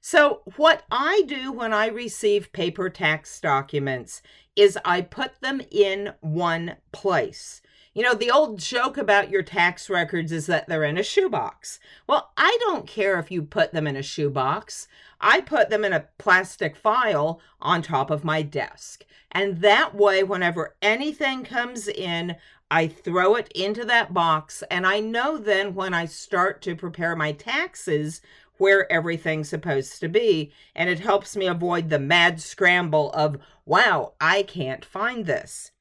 So, 0.00 0.42
what 0.54 0.84
I 0.92 1.22
do 1.26 1.50
when 1.50 1.72
I 1.72 1.88
receive 1.88 2.52
paper 2.52 2.88
tax 2.88 3.40
documents 3.40 4.22
is 4.54 4.78
I 4.84 5.00
put 5.00 5.40
them 5.40 5.60
in 5.72 6.12
one 6.20 6.76
place. 6.92 7.62
You 7.98 8.04
know, 8.04 8.14
the 8.14 8.30
old 8.30 8.60
joke 8.60 8.96
about 8.96 9.28
your 9.28 9.42
tax 9.42 9.90
records 9.90 10.30
is 10.30 10.46
that 10.46 10.68
they're 10.68 10.84
in 10.84 10.96
a 10.98 11.02
shoebox. 11.02 11.80
Well, 12.06 12.30
I 12.36 12.56
don't 12.60 12.86
care 12.86 13.18
if 13.18 13.28
you 13.28 13.42
put 13.42 13.72
them 13.72 13.88
in 13.88 13.96
a 13.96 14.04
shoebox. 14.04 14.86
I 15.20 15.40
put 15.40 15.68
them 15.68 15.84
in 15.84 15.92
a 15.92 16.06
plastic 16.16 16.76
file 16.76 17.40
on 17.60 17.82
top 17.82 18.12
of 18.12 18.22
my 18.22 18.42
desk. 18.42 19.04
And 19.32 19.62
that 19.62 19.96
way, 19.96 20.22
whenever 20.22 20.76
anything 20.80 21.42
comes 21.42 21.88
in, 21.88 22.36
I 22.70 22.86
throw 22.86 23.34
it 23.34 23.50
into 23.52 23.84
that 23.86 24.14
box. 24.14 24.62
And 24.70 24.86
I 24.86 25.00
know 25.00 25.36
then 25.36 25.74
when 25.74 25.92
I 25.92 26.04
start 26.04 26.62
to 26.62 26.76
prepare 26.76 27.16
my 27.16 27.32
taxes 27.32 28.20
where 28.58 28.90
everything's 28.92 29.48
supposed 29.48 29.98
to 29.98 30.08
be. 30.08 30.52
And 30.72 30.88
it 30.88 31.00
helps 31.00 31.34
me 31.34 31.48
avoid 31.48 31.90
the 31.90 31.98
mad 31.98 32.40
scramble 32.40 33.10
of, 33.10 33.38
wow, 33.66 34.12
I 34.20 34.44
can't 34.44 34.84
find 34.84 35.26
this. 35.26 35.72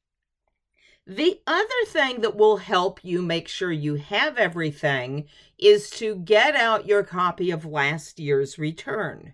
The 1.09 1.39
other 1.47 1.85
thing 1.85 2.19
that 2.19 2.35
will 2.35 2.57
help 2.57 2.99
you 3.01 3.21
make 3.21 3.47
sure 3.47 3.71
you 3.71 3.95
have 3.95 4.37
everything 4.37 5.29
is 5.57 5.89
to 5.91 6.15
get 6.15 6.53
out 6.53 6.85
your 6.85 7.01
copy 7.01 7.49
of 7.49 7.63
last 7.63 8.19
year's 8.19 8.59
return. 8.59 9.31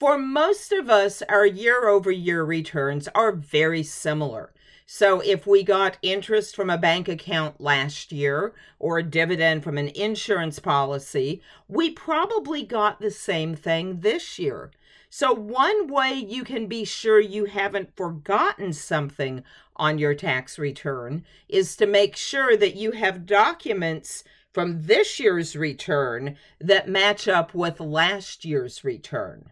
For 0.00 0.18
most 0.18 0.72
of 0.72 0.90
us, 0.90 1.22
our 1.28 1.46
year 1.46 1.86
over 1.86 2.10
year 2.10 2.42
returns 2.42 3.06
are 3.14 3.30
very 3.30 3.84
similar. 3.84 4.52
So 4.86 5.20
if 5.20 5.46
we 5.46 5.62
got 5.62 5.96
interest 6.02 6.54
from 6.54 6.68
a 6.68 6.76
bank 6.76 7.08
account 7.08 7.58
last 7.60 8.12
year 8.12 8.54
or 8.78 8.98
a 8.98 9.02
dividend 9.02 9.64
from 9.64 9.78
an 9.78 9.88
insurance 9.88 10.58
policy, 10.58 11.40
we 11.68 11.90
probably 11.90 12.62
got 12.64 13.00
the 13.00 13.10
same 13.10 13.54
thing 13.54 14.00
this 14.00 14.38
year. 14.38 14.70
So, 15.08 15.32
one 15.32 15.86
way 15.86 16.14
you 16.14 16.42
can 16.42 16.66
be 16.66 16.84
sure 16.84 17.20
you 17.20 17.44
haven't 17.44 17.96
forgotten 17.96 18.72
something 18.72 19.44
on 19.76 19.96
your 19.96 20.14
tax 20.14 20.58
return 20.58 21.24
is 21.48 21.76
to 21.76 21.86
make 21.86 22.16
sure 22.16 22.56
that 22.56 22.74
you 22.74 22.90
have 22.92 23.24
documents 23.24 24.24
from 24.52 24.86
this 24.86 25.18
year's 25.20 25.56
return 25.56 26.36
that 26.60 26.88
match 26.88 27.26
up 27.28 27.54
with 27.54 27.80
last 27.80 28.44
year's 28.44 28.84
return. 28.84 29.50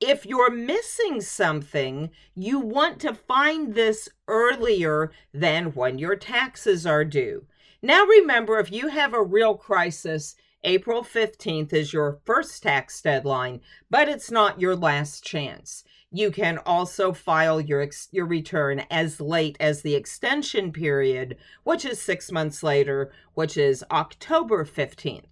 If 0.00 0.24
you're 0.24 0.50
missing 0.50 1.20
something, 1.20 2.08
you 2.34 2.58
want 2.58 3.00
to 3.00 3.12
find 3.12 3.74
this 3.74 4.08
earlier 4.26 5.12
than 5.34 5.74
when 5.74 5.98
your 5.98 6.16
taxes 6.16 6.86
are 6.86 7.04
due. 7.04 7.44
Now, 7.82 8.06
remember, 8.06 8.58
if 8.58 8.72
you 8.72 8.88
have 8.88 9.12
a 9.12 9.22
real 9.22 9.56
crisis, 9.56 10.36
April 10.64 11.02
15th 11.02 11.74
is 11.74 11.92
your 11.92 12.18
first 12.24 12.62
tax 12.62 13.02
deadline, 13.02 13.60
but 13.90 14.08
it's 14.08 14.30
not 14.30 14.58
your 14.58 14.74
last 14.74 15.22
chance. 15.22 15.84
You 16.10 16.30
can 16.30 16.56
also 16.58 17.12
file 17.12 17.60
your 17.60 17.82
ex- 17.82 18.08
your 18.10 18.26
return 18.26 18.86
as 18.90 19.20
late 19.20 19.58
as 19.60 19.82
the 19.82 19.94
extension 19.94 20.72
period, 20.72 21.36
which 21.62 21.84
is 21.84 22.00
6 22.00 22.32
months 22.32 22.62
later, 22.62 23.12
which 23.34 23.58
is 23.58 23.84
October 23.90 24.64
15th. 24.64 25.29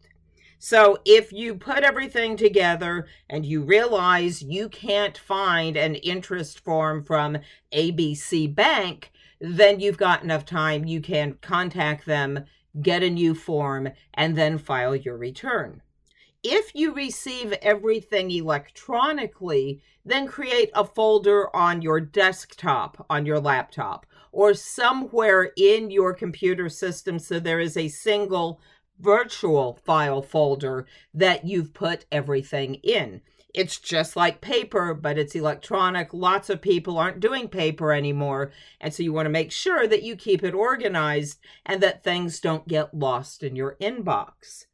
So 0.59 0.99
if 1.05 1.33
you 1.33 1.55
put 1.55 1.85
everything 1.85 2.37
together 2.37 3.07
and 3.31 3.47
you 3.47 3.63
realize 3.63 4.43
you 4.43 4.69
can't 4.69 5.17
find 5.17 5.77
an 5.77 5.95
interest 5.97 6.61
form 6.61 7.05
from 7.05 7.39
ABC 7.73 8.55
Bank, 8.55 9.13
then 9.41 9.79
you've 9.79 9.99
got 9.99 10.25
enough 10.25 10.45
time. 10.45 10.85
You 10.85 11.01
can 11.01 11.35
contact 11.41 12.07
them 12.07 12.45
get 12.83 13.03
a 13.03 13.11
new 13.11 13.35
form, 13.35 13.89
and 14.15 14.37
then 14.37 14.59
file 14.59 14.95
your 14.95 15.17
return. 15.17 15.83
If 16.43 16.75
you 16.75 16.95
receive 16.95 17.53
everything 17.63 18.31
electronically, 18.31 19.83
then 20.05 20.29
create 20.29 20.71
a 20.75 20.85
folder 20.85 21.55
on 21.55 21.83
your 21.83 22.01
desktop, 22.01 23.05
on 23.11 23.27
your 23.27 23.41
laptop, 23.41 24.07
or 24.31 24.55
somewhere 24.55 25.51
in 25.57 25.91
your 25.91 26.15
computer 26.15 26.69
system 26.69 27.19
so 27.19 27.41
there 27.41 27.61
is 27.61 27.77
a 27.77 27.89
single 27.89 28.61
virtual 29.01 29.79
file 29.85 30.23
folder 30.23 30.87
that 31.15 31.47
you've 31.47 31.73
put 31.75 32.07
everything 32.11 32.75
in. 32.77 33.21
It's 33.55 33.79
just 33.79 34.15
like 34.15 34.41
paper, 34.41 34.95
but 34.95 35.19
it's 35.19 35.35
electronic. 35.35 36.13
Lots 36.13 36.51
of 36.51 36.61
people 36.61 36.99
aren't 36.99 37.21
doing 37.21 37.49
paper 37.49 37.93
anymore. 37.93 38.53
And 38.81 38.93
so 38.93 39.03
you 39.03 39.13
want 39.13 39.27
to 39.27 39.31
make 39.31 39.51
sure 39.51 39.87
that 39.87 40.03
you 40.03 40.17
keep 40.17 40.45
it 40.45 40.55
organized 40.55 41.39
and 41.65 41.83
that 41.83 42.05
things 42.05 42.41
don't 42.41 42.69
get 42.69 42.95
lost 42.95 43.43
in 43.43 43.57
your 43.57 43.77
inbox. 43.81 44.67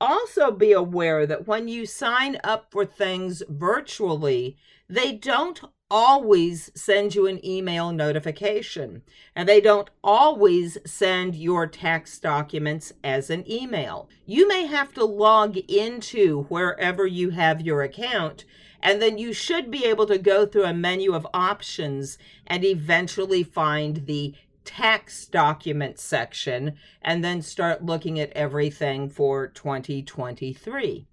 Also, 0.00 0.50
be 0.50 0.72
aware 0.72 1.26
that 1.26 1.46
when 1.46 1.68
you 1.68 1.86
sign 1.86 2.38
up 2.42 2.68
for 2.70 2.84
things 2.84 3.42
virtually, 3.48 4.56
they 4.88 5.12
don't 5.12 5.60
always 5.92 6.70
send 6.74 7.14
you 7.14 7.26
an 7.26 7.44
email 7.44 7.92
notification, 7.92 9.02
and 9.36 9.46
they 9.46 9.60
don't 9.60 9.90
always 10.02 10.78
send 10.86 11.36
your 11.36 11.66
tax 11.66 12.18
documents 12.18 12.94
as 13.04 13.28
an 13.28 13.44
email. 13.48 14.08
You 14.24 14.48
may 14.48 14.64
have 14.64 14.94
to 14.94 15.04
log 15.04 15.58
into 15.58 16.44
wherever 16.44 17.06
you 17.06 17.28
have 17.30 17.60
your 17.60 17.82
account, 17.82 18.46
and 18.80 19.02
then 19.02 19.18
you 19.18 19.34
should 19.34 19.70
be 19.70 19.84
able 19.84 20.06
to 20.06 20.16
go 20.16 20.46
through 20.46 20.64
a 20.64 20.72
menu 20.72 21.12
of 21.12 21.26
options 21.34 22.16
and 22.46 22.64
eventually 22.64 23.42
find 23.42 24.06
the 24.06 24.34
tax 24.64 25.26
document 25.26 25.98
section 25.98 26.74
and 27.02 27.22
then 27.22 27.42
start 27.42 27.84
looking 27.84 28.18
at 28.18 28.32
everything 28.32 29.10
for 29.10 29.46
2023. 29.48 31.06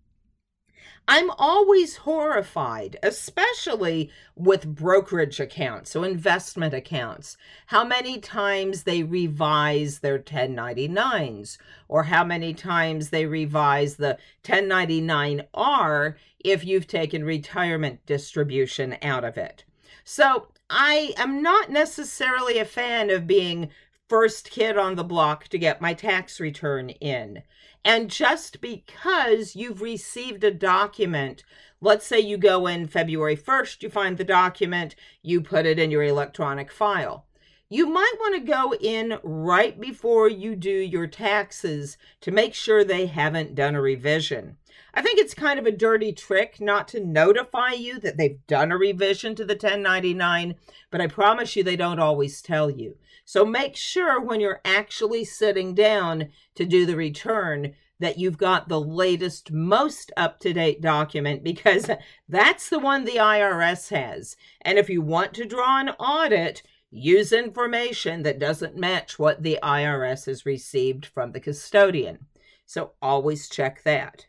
I'm 1.12 1.32
always 1.40 1.96
horrified, 1.96 2.98
especially 3.02 4.12
with 4.36 4.76
brokerage 4.76 5.40
accounts, 5.40 5.90
so 5.90 6.04
investment 6.04 6.72
accounts, 6.76 7.36
how 7.66 7.84
many 7.84 8.20
times 8.20 8.84
they 8.84 9.02
revise 9.02 10.00
their 10.00 10.20
1099s 10.20 11.58
or 11.88 12.04
how 12.04 12.24
many 12.24 12.54
times 12.54 13.10
they 13.10 13.26
revise 13.26 13.96
the 13.96 14.20
1099R 14.44 16.14
if 16.46 16.64
you've 16.64 16.86
taken 16.86 17.24
retirement 17.24 18.06
distribution 18.06 18.96
out 19.02 19.24
of 19.24 19.36
it. 19.36 19.64
So 20.04 20.50
I 20.70 21.16
am 21.18 21.42
not 21.42 21.72
necessarily 21.72 22.60
a 22.60 22.66
fan 22.66 23.10
of 23.10 23.26
being 23.26 23.72
first 24.10 24.52
kid 24.52 24.78
on 24.78 24.94
the 24.94 25.04
block 25.04 25.48
to 25.48 25.58
get 25.58 25.82
my 25.82 25.96
tax 25.96 26.40
return 26.40 26.92
in. 26.92 27.42
And 27.84 28.10
just 28.10 28.60
because 28.62 29.56
you've 29.56 29.82
received 29.82 30.44
a 30.44 30.52
document, 30.52 31.44
let's 31.82 32.06
say 32.06 32.20
you 32.20 32.38
go 32.38 32.68
in 32.68 32.88
February 32.88 33.38
1st, 33.38 33.84
you 33.84 33.90
find 33.90 34.18
the 34.18 34.24
document, 34.24 34.96
you 35.22 35.42
put 35.42 35.66
it 35.66 35.80
in 35.80 35.90
your 35.90 36.04
electronic 36.04 36.72
file. 36.72 37.26
You 37.72 37.86
might 37.86 38.14
want 38.20 38.34
to 38.36 38.52
go 38.52 38.74
in 38.74 39.20
right 39.24 39.80
before 39.80 40.28
you 40.28 40.56
do 40.56 40.72
your 40.72 41.06
taxes 41.06 41.98
to 42.22 42.32
make 42.32 42.56
sure 42.56 42.84
they 42.84 43.06
haven't 43.06 43.54
done 43.54 43.76
a 43.76 43.82
revision. 43.82 44.58
I 44.92 45.04
think 45.04 45.20
it's 45.20 45.36
kind 45.36 45.60
of 45.60 45.68
a 45.68 45.72
dirty 45.72 46.12
trick 46.12 46.60
not 46.60 46.88
to 46.90 47.00
notify 47.00 47.74
you 47.74 48.00
that 48.00 48.18
they've 48.18 48.40
done 48.48 48.72
a 48.72 48.78
revision 48.78 49.36
to 49.36 49.46
the 49.46 49.54
1099, 49.54 50.56
but 50.90 51.00
I 51.00 51.08
promise 51.08 51.56
you 51.56 51.64
they 51.64 51.76
don't 51.76 52.00
always 52.00 52.42
tell 52.42 52.72
you. 52.72 52.98
So 53.30 53.46
make 53.46 53.76
sure 53.76 54.20
when 54.20 54.40
you're 54.40 54.60
actually 54.66 55.24
sitting 55.24 55.76
down 55.76 56.30
to 56.56 56.66
do 56.66 56.88
the 56.88 56.96
return 56.96 57.76
that 58.00 58.18
you've 58.18 58.40
got 58.40 58.70
the 58.70 58.82
latest, 58.82 59.52
most 59.52 60.12
up 60.18 60.40
to 60.40 60.52
date 60.52 60.82
document 60.82 61.44
because 61.44 61.92
that's 62.28 62.70
the 62.70 62.80
one 62.80 63.06
the 63.06 63.18
IRS 63.18 63.90
has. 63.90 64.36
And 64.62 64.80
if 64.80 64.90
you 64.90 65.04
want 65.04 65.36
to 65.36 65.46
draw 65.46 65.80
an 65.80 65.90
audit, 65.90 66.64
use 66.90 67.32
information 67.32 68.24
that 68.24 68.40
doesn't 68.40 68.76
match 68.76 69.20
what 69.20 69.44
the 69.44 69.60
IRS 69.62 70.26
has 70.26 70.44
received 70.44 71.06
from 71.06 71.32
the 71.32 71.40
custodian. 71.40 72.26
So 72.66 72.94
always 73.00 73.48
check 73.48 73.84
that. 73.84 74.26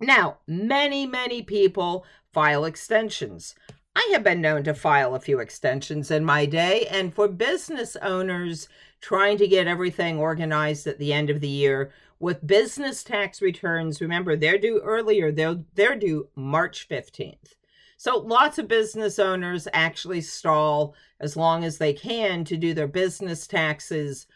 Now, 0.00 0.38
many, 0.46 1.06
many 1.06 1.42
people 1.42 2.06
file 2.32 2.64
extensions. 2.64 3.54
I 3.96 4.10
have 4.12 4.22
been 4.22 4.42
known 4.42 4.62
to 4.64 4.74
file 4.74 5.14
a 5.14 5.20
few 5.20 5.38
extensions 5.38 6.10
in 6.10 6.22
my 6.22 6.44
day, 6.44 6.86
and 6.90 7.14
for 7.14 7.28
business 7.28 7.96
owners 8.02 8.68
trying 9.00 9.38
to 9.38 9.48
get 9.48 9.66
everything 9.66 10.18
organized 10.18 10.86
at 10.86 10.98
the 10.98 11.14
end 11.14 11.30
of 11.30 11.40
the 11.40 11.48
year 11.48 11.90
with 12.20 12.46
business 12.46 13.02
tax 13.02 13.40
returns, 13.40 14.02
remember 14.02 14.36
they're 14.36 14.58
due 14.58 14.82
earlier, 14.84 15.32
they're, 15.32 15.60
they're 15.76 15.96
due 15.96 16.28
March 16.36 16.86
15th. 16.90 17.54
So 17.96 18.18
lots 18.18 18.58
of 18.58 18.68
business 18.68 19.18
owners 19.18 19.66
actually 19.72 20.20
stall 20.20 20.94
as 21.18 21.34
long 21.34 21.64
as 21.64 21.78
they 21.78 21.94
can 21.94 22.44
to 22.44 22.58
do 22.58 22.74
their 22.74 22.86
business 22.86 23.46
taxes 23.46 24.26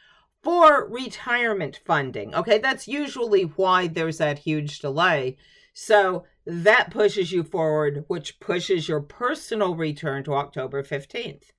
for 0.42 0.88
retirement 0.88 1.80
funding. 1.84 2.34
Okay, 2.34 2.56
that's 2.56 2.88
usually 2.88 3.42
why 3.42 3.88
there's 3.88 4.16
that 4.18 4.38
huge 4.38 4.78
delay. 4.78 5.36
So 5.74 6.24
that 6.50 6.90
pushes 6.90 7.30
you 7.30 7.44
forward, 7.44 8.04
which 8.08 8.40
pushes 8.40 8.88
your 8.88 9.00
personal 9.00 9.74
return 9.76 10.24
to 10.24 10.34
October 10.34 10.82
15th. 10.82 11.52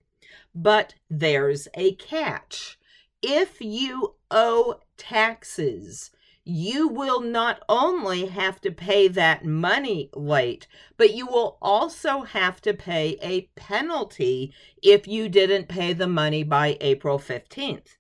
But 0.54 0.96
there's 1.10 1.68
a 1.76 1.96
catch. 1.96 2.78
If 3.22 3.62
you 3.62 4.16
owe 4.30 4.82
taxes, 4.98 6.12
you 6.44 6.88
will 6.90 7.22
not 7.22 7.64
only 7.70 8.26
have 8.26 8.60
to 8.62 8.72
pay 8.72 9.08
that 9.08 9.46
money 9.46 10.10
late, 10.14 10.68
but 10.98 11.14
you 11.14 11.26
will 11.26 11.58
also 11.62 12.24
have 12.24 12.60
to 12.62 12.74
pay 12.74 13.18
a 13.22 13.50
penalty 13.56 14.54
if 14.84 15.08
you 15.08 15.30
didn't 15.30 15.70
pay 15.70 15.94
the 15.94 16.08
money 16.08 16.44
by 16.44 16.78
April 16.82 17.18
15th 17.18 17.98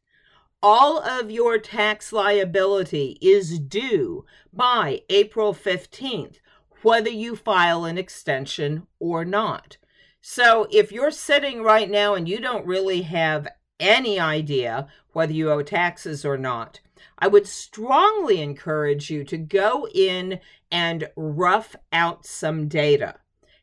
all 0.63 0.99
of 0.99 1.31
your 1.31 1.57
tax 1.57 2.13
liability 2.13 3.17
is 3.19 3.57
due 3.59 4.25
by 4.53 5.01
April 5.09 5.53
15th, 5.53 6.37
whether 6.83 7.09
you 7.09 7.35
file 7.35 7.85
an 7.85 7.97
extension 7.97 8.87
or 8.99 9.25
not. 9.25 9.77
So 10.21 10.67
if 10.71 10.91
you're 10.91 11.11
sitting 11.11 11.63
right 11.63 11.89
now 11.89 12.13
and 12.13 12.29
you 12.29 12.39
don't 12.39 12.65
really 12.65 13.01
have 13.03 13.47
any 13.79 14.19
idea 14.19 14.87
whether 15.13 15.33
you 15.33 15.51
owe 15.51 15.63
taxes 15.63 16.23
or 16.23 16.37
not, 16.37 16.79
I 17.17 17.27
would 17.27 17.47
strongly 17.47 18.41
encourage 18.41 19.09
you 19.09 19.23
to 19.25 19.37
go 19.37 19.87
in 19.93 20.39
and 20.71 21.09
rough 21.15 21.75
out 21.91 22.25
some 22.25 22.67
data 22.67 23.15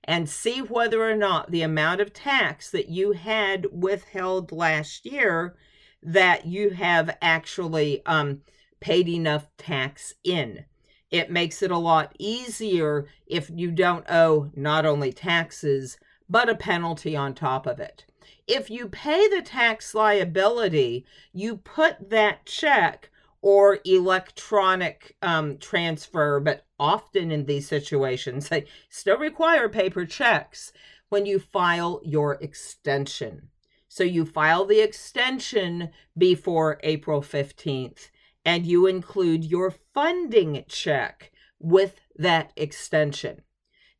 and 0.04 0.28
see 0.28 0.60
whether 0.60 1.08
or 1.08 1.14
not 1.14 1.50
the 1.50 1.62
amount 1.62 2.00
of 2.00 2.12
tax 2.12 2.70
that 2.70 2.88
you 2.88 3.12
had 3.12 3.66
withheld 3.70 4.50
last 4.50 5.04
year 5.06 5.56
that 6.02 6.46
you 6.46 6.70
have 6.70 7.16
actually 7.20 8.04
um, 8.06 8.40
paid 8.80 9.08
enough 9.08 9.48
tax 9.56 10.14
in. 10.24 10.64
It 11.10 11.30
makes 11.30 11.62
it 11.62 11.70
a 11.70 11.78
lot 11.78 12.14
easier 12.18 13.06
if 13.26 13.50
you 13.54 13.70
don't 13.70 14.04
owe 14.10 14.50
not 14.54 14.84
only 14.84 15.12
taxes, 15.12 15.98
but 16.28 16.48
a 16.48 16.54
penalty 16.54 17.16
on 17.16 17.34
top 17.34 17.66
of 17.66 17.80
it. 17.80 18.04
If 18.46 18.70
you 18.70 18.88
pay 18.88 19.28
the 19.28 19.42
tax 19.42 19.94
liability, 19.94 21.06
you 21.32 21.56
put 21.56 22.10
that 22.10 22.44
check 22.44 23.10
or 23.40 23.78
electronic 23.84 25.16
um, 25.22 25.58
transfer, 25.58 26.40
but 26.40 26.64
often 26.78 27.30
in 27.30 27.46
these 27.46 27.68
situations, 27.68 28.48
they 28.48 28.66
still 28.88 29.18
require 29.18 29.68
paper 29.68 30.04
checks 30.04 30.72
when 31.08 31.24
you 31.24 31.38
file 31.38 32.00
your 32.04 32.34
extension. 32.34 33.48
So 33.88 34.04
you 34.04 34.26
file 34.26 34.66
the 34.66 34.80
extension 34.80 35.90
before 36.16 36.78
April 36.82 37.22
15th 37.22 38.10
and 38.48 38.64
you 38.64 38.86
include 38.86 39.44
your 39.44 39.70
funding 39.92 40.64
check 40.68 41.30
with 41.60 42.00
that 42.16 42.50
extension. 42.56 43.42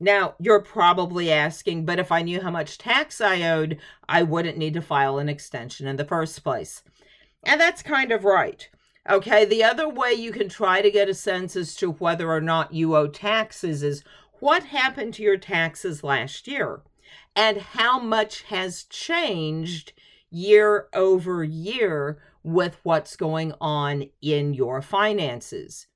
Now, 0.01 0.37
you're 0.41 0.63
probably 0.63 1.31
asking, 1.31 1.85
but 1.85 1.99
if 1.99 2.11
I 2.11 2.23
knew 2.23 2.41
how 2.41 2.51
much 2.51 2.79
tax 2.79 3.21
I 3.21 3.43
owed, 3.43 3.79
I 4.09 4.23
wouldn't 4.23 4.57
need 4.57 4.73
to 4.73 4.81
file 4.81 5.19
an 5.19 5.29
extension 5.29 5.87
in 5.87 5.97
the 5.97 6.05
first 6.07 6.43
place. 6.43 6.83
And 7.45 7.61
that's 7.61 7.83
kind 7.83 8.11
of 8.11 8.25
right. 8.25 8.67
Okay, 9.07 9.45
the 9.45 9.63
other 9.63 9.87
way 9.87 10.15
you 10.15 10.33
can 10.33 10.49
try 10.49 10.81
to 10.81 10.91
get 10.91 11.11
a 11.11 11.15
sense 11.15 11.55
as 11.55 11.75
to 11.77 11.91
whether 11.91 12.31
or 12.31 12.41
not 12.41 12.73
you 12.73 12.97
owe 12.97 13.09
taxes 13.09 13.83
is 13.83 14.03
what 14.41 14.63
happened 14.63 15.13
to 15.15 15.23
your 15.23 15.37
taxes 15.37 16.03
last 16.03 16.49
year? 16.49 16.81
and 17.39 17.59
how 17.59 18.01
much 18.01 18.43
has 18.43 18.83
changed 18.85 19.93
year 20.31 20.89
over 20.93 21.45
year 21.45 22.19
with 22.43 22.79
what's 22.83 23.17
going 23.17 23.53
on 23.61 24.05
in 24.21 24.55
your 24.55 24.81
finances. 24.83 25.87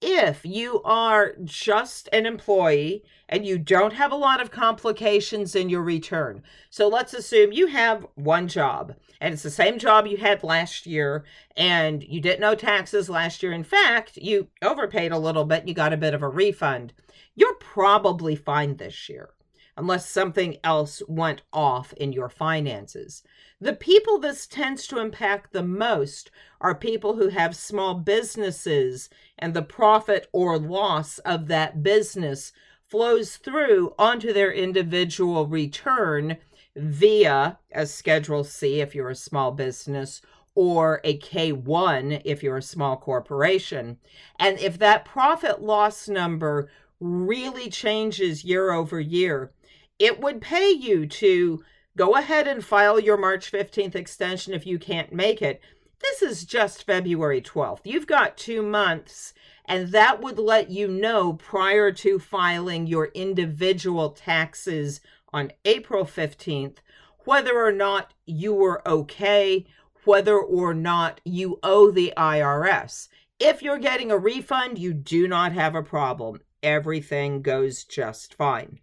If 0.00 0.44
you 0.44 0.82
are 0.82 1.34
just 1.44 2.10
an 2.12 2.26
employee 2.26 3.04
and 3.26 3.46
you 3.46 3.58
don't 3.58 3.94
have 3.94 4.12
a 4.12 4.16
lot 4.16 4.42
of 4.42 4.50
complications 4.50 5.56
in 5.56 5.70
your 5.70 5.82
return, 5.82 6.42
so 6.68 6.88
let's 6.88 7.14
assume 7.14 7.52
you 7.52 7.68
have 7.68 8.06
one 8.14 8.46
job 8.46 8.94
and 9.18 9.32
it's 9.32 9.42
the 9.42 9.50
same 9.50 9.78
job 9.78 10.06
you 10.06 10.18
had 10.18 10.44
last 10.44 10.86
year 10.86 11.24
and 11.56 12.02
you 12.02 12.20
didn't 12.20 12.44
owe 12.44 12.54
taxes 12.54 13.08
last 13.08 13.42
year. 13.42 13.52
In 13.52 13.64
fact, 13.64 14.18
you 14.18 14.48
overpaid 14.60 15.10
a 15.10 15.18
little 15.18 15.46
bit, 15.46 15.66
you 15.66 15.72
got 15.72 15.94
a 15.94 15.96
bit 15.96 16.12
of 16.12 16.22
a 16.22 16.28
refund. 16.28 16.92
You're 17.34 17.54
probably 17.54 18.36
fine 18.36 18.76
this 18.76 19.08
year 19.08 19.30
unless 19.76 20.08
something 20.08 20.56
else 20.62 21.02
went 21.08 21.42
off 21.52 21.92
in 21.94 22.12
your 22.12 22.28
finances. 22.28 23.22
The 23.64 23.72
people 23.72 24.18
this 24.18 24.46
tends 24.46 24.86
to 24.88 24.98
impact 24.98 25.54
the 25.54 25.62
most 25.62 26.30
are 26.60 26.74
people 26.74 27.16
who 27.16 27.28
have 27.28 27.56
small 27.56 27.94
businesses, 27.94 29.08
and 29.38 29.54
the 29.54 29.62
profit 29.62 30.28
or 30.34 30.58
loss 30.58 31.16
of 31.20 31.48
that 31.48 31.82
business 31.82 32.52
flows 32.86 33.38
through 33.38 33.94
onto 33.98 34.34
their 34.34 34.52
individual 34.52 35.46
return 35.46 36.36
via 36.76 37.58
a 37.72 37.86
Schedule 37.86 38.44
C 38.44 38.82
if 38.82 38.94
you're 38.94 39.08
a 39.08 39.14
small 39.14 39.50
business 39.50 40.20
or 40.54 41.00
a 41.02 41.16
K1 41.16 42.20
if 42.22 42.42
you're 42.42 42.58
a 42.58 42.62
small 42.62 42.98
corporation. 42.98 43.96
And 44.38 44.58
if 44.58 44.78
that 44.78 45.06
profit 45.06 45.62
loss 45.62 46.06
number 46.06 46.68
really 47.00 47.70
changes 47.70 48.44
year 48.44 48.72
over 48.72 49.00
year, 49.00 49.52
it 49.98 50.20
would 50.20 50.42
pay 50.42 50.68
you 50.68 51.06
to 51.06 51.64
go 51.96 52.16
ahead 52.16 52.46
and 52.46 52.64
file 52.64 52.98
your 52.98 53.16
March 53.16 53.50
15th 53.50 53.94
extension 53.94 54.54
if 54.54 54.66
you 54.66 54.78
can't 54.78 55.12
make 55.12 55.42
it. 55.42 55.60
This 56.00 56.22
is 56.22 56.44
just 56.44 56.84
February 56.84 57.40
12th. 57.40 57.80
You've 57.84 58.06
got 58.06 58.36
two 58.36 58.62
months, 58.62 59.32
and 59.64 59.88
that 59.88 60.20
would 60.20 60.38
let 60.38 60.70
you 60.70 60.88
know 60.88 61.32
prior 61.32 61.92
to 61.92 62.18
filing 62.18 62.86
your 62.86 63.06
individual 63.14 64.10
taxes 64.10 65.00
on 65.32 65.52
April 65.64 66.04
15th 66.04 66.78
whether 67.24 67.64
or 67.64 67.72
not 67.72 68.12
you 68.26 68.54
were 68.54 68.86
okay, 68.86 69.66
whether 70.04 70.38
or 70.38 70.74
not 70.74 71.20
you 71.24 71.58
owe 71.62 71.90
the 71.90 72.12
IRS. 72.16 73.08
If 73.40 73.62
you're 73.62 73.78
getting 73.78 74.10
a 74.10 74.18
refund, 74.18 74.78
you 74.78 74.92
do 74.92 75.26
not 75.26 75.52
have 75.52 75.74
a 75.74 75.82
problem. 75.82 76.40
Everything 76.62 77.42
goes 77.42 77.84
just 77.84 78.34
fine. 78.34 78.80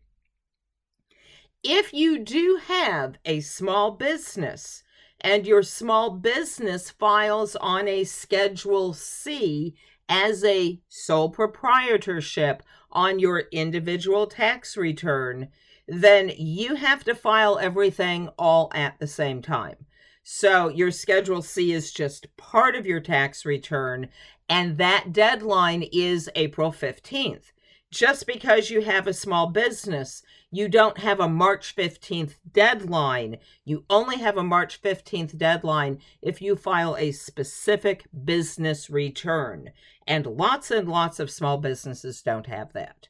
If 1.63 1.93
you 1.93 2.17
do 2.17 2.59
have 2.65 3.17
a 3.23 3.39
small 3.41 3.91
business 3.91 4.81
and 5.19 5.45
your 5.45 5.61
small 5.61 6.09
business 6.09 6.89
files 6.89 7.55
on 7.55 7.87
a 7.87 8.03
Schedule 8.03 8.95
C 8.95 9.75
as 10.09 10.43
a 10.43 10.79
sole 10.89 11.29
proprietorship 11.29 12.63
on 12.91 13.19
your 13.19 13.43
individual 13.51 14.25
tax 14.25 14.75
return, 14.75 15.49
then 15.87 16.31
you 16.35 16.75
have 16.75 17.03
to 17.03 17.13
file 17.13 17.59
everything 17.59 18.29
all 18.39 18.71
at 18.73 18.97
the 18.97 19.05
same 19.05 19.43
time. 19.43 19.85
So 20.23 20.67
your 20.67 20.89
Schedule 20.89 21.43
C 21.43 21.73
is 21.73 21.93
just 21.93 22.35
part 22.37 22.75
of 22.75 22.87
your 22.87 22.99
tax 22.99 23.45
return, 23.45 24.09
and 24.49 24.79
that 24.79 25.13
deadline 25.13 25.83
is 25.93 26.27
April 26.33 26.71
15th. 26.71 27.51
Just 27.91 28.25
because 28.25 28.69
you 28.69 28.81
have 28.81 29.05
a 29.05 29.13
small 29.13 29.47
business, 29.47 30.23
you 30.49 30.69
don't 30.69 30.97
have 30.99 31.19
a 31.19 31.27
March 31.27 31.75
15th 31.75 32.35
deadline. 32.49 33.37
You 33.65 33.83
only 33.89 34.17
have 34.17 34.37
a 34.37 34.43
March 34.43 34.81
15th 34.81 35.37
deadline 35.37 35.99
if 36.21 36.41
you 36.41 36.55
file 36.55 36.95
a 36.97 37.11
specific 37.11 38.05
business 38.23 38.89
return. 38.89 39.71
And 40.07 40.25
lots 40.25 40.71
and 40.71 40.87
lots 40.87 41.19
of 41.19 41.29
small 41.29 41.57
businesses 41.57 42.21
don't 42.21 42.47
have 42.47 42.71
that. 42.73 43.09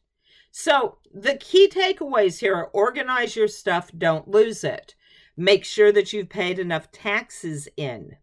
So, 0.49 0.97
the 1.13 1.35
key 1.35 1.69
takeaways 1.69 2.39
here 2.39 2.55
are 2.55 2.67
organize 2.73 3.35
your 3.35 3.47
stuff, 3.47 3.91
don't 3.95 4.27
lose 4.27 4.63
it. 4.63 4.95
Make 5.37 5.63
sure 5.63 5.91
that 5.91 6.11
you've 6.11 6.29
paid 6.29 6.57
enough 6.57 6.91
taxes 6.91 7.69
in. 7.77 8.17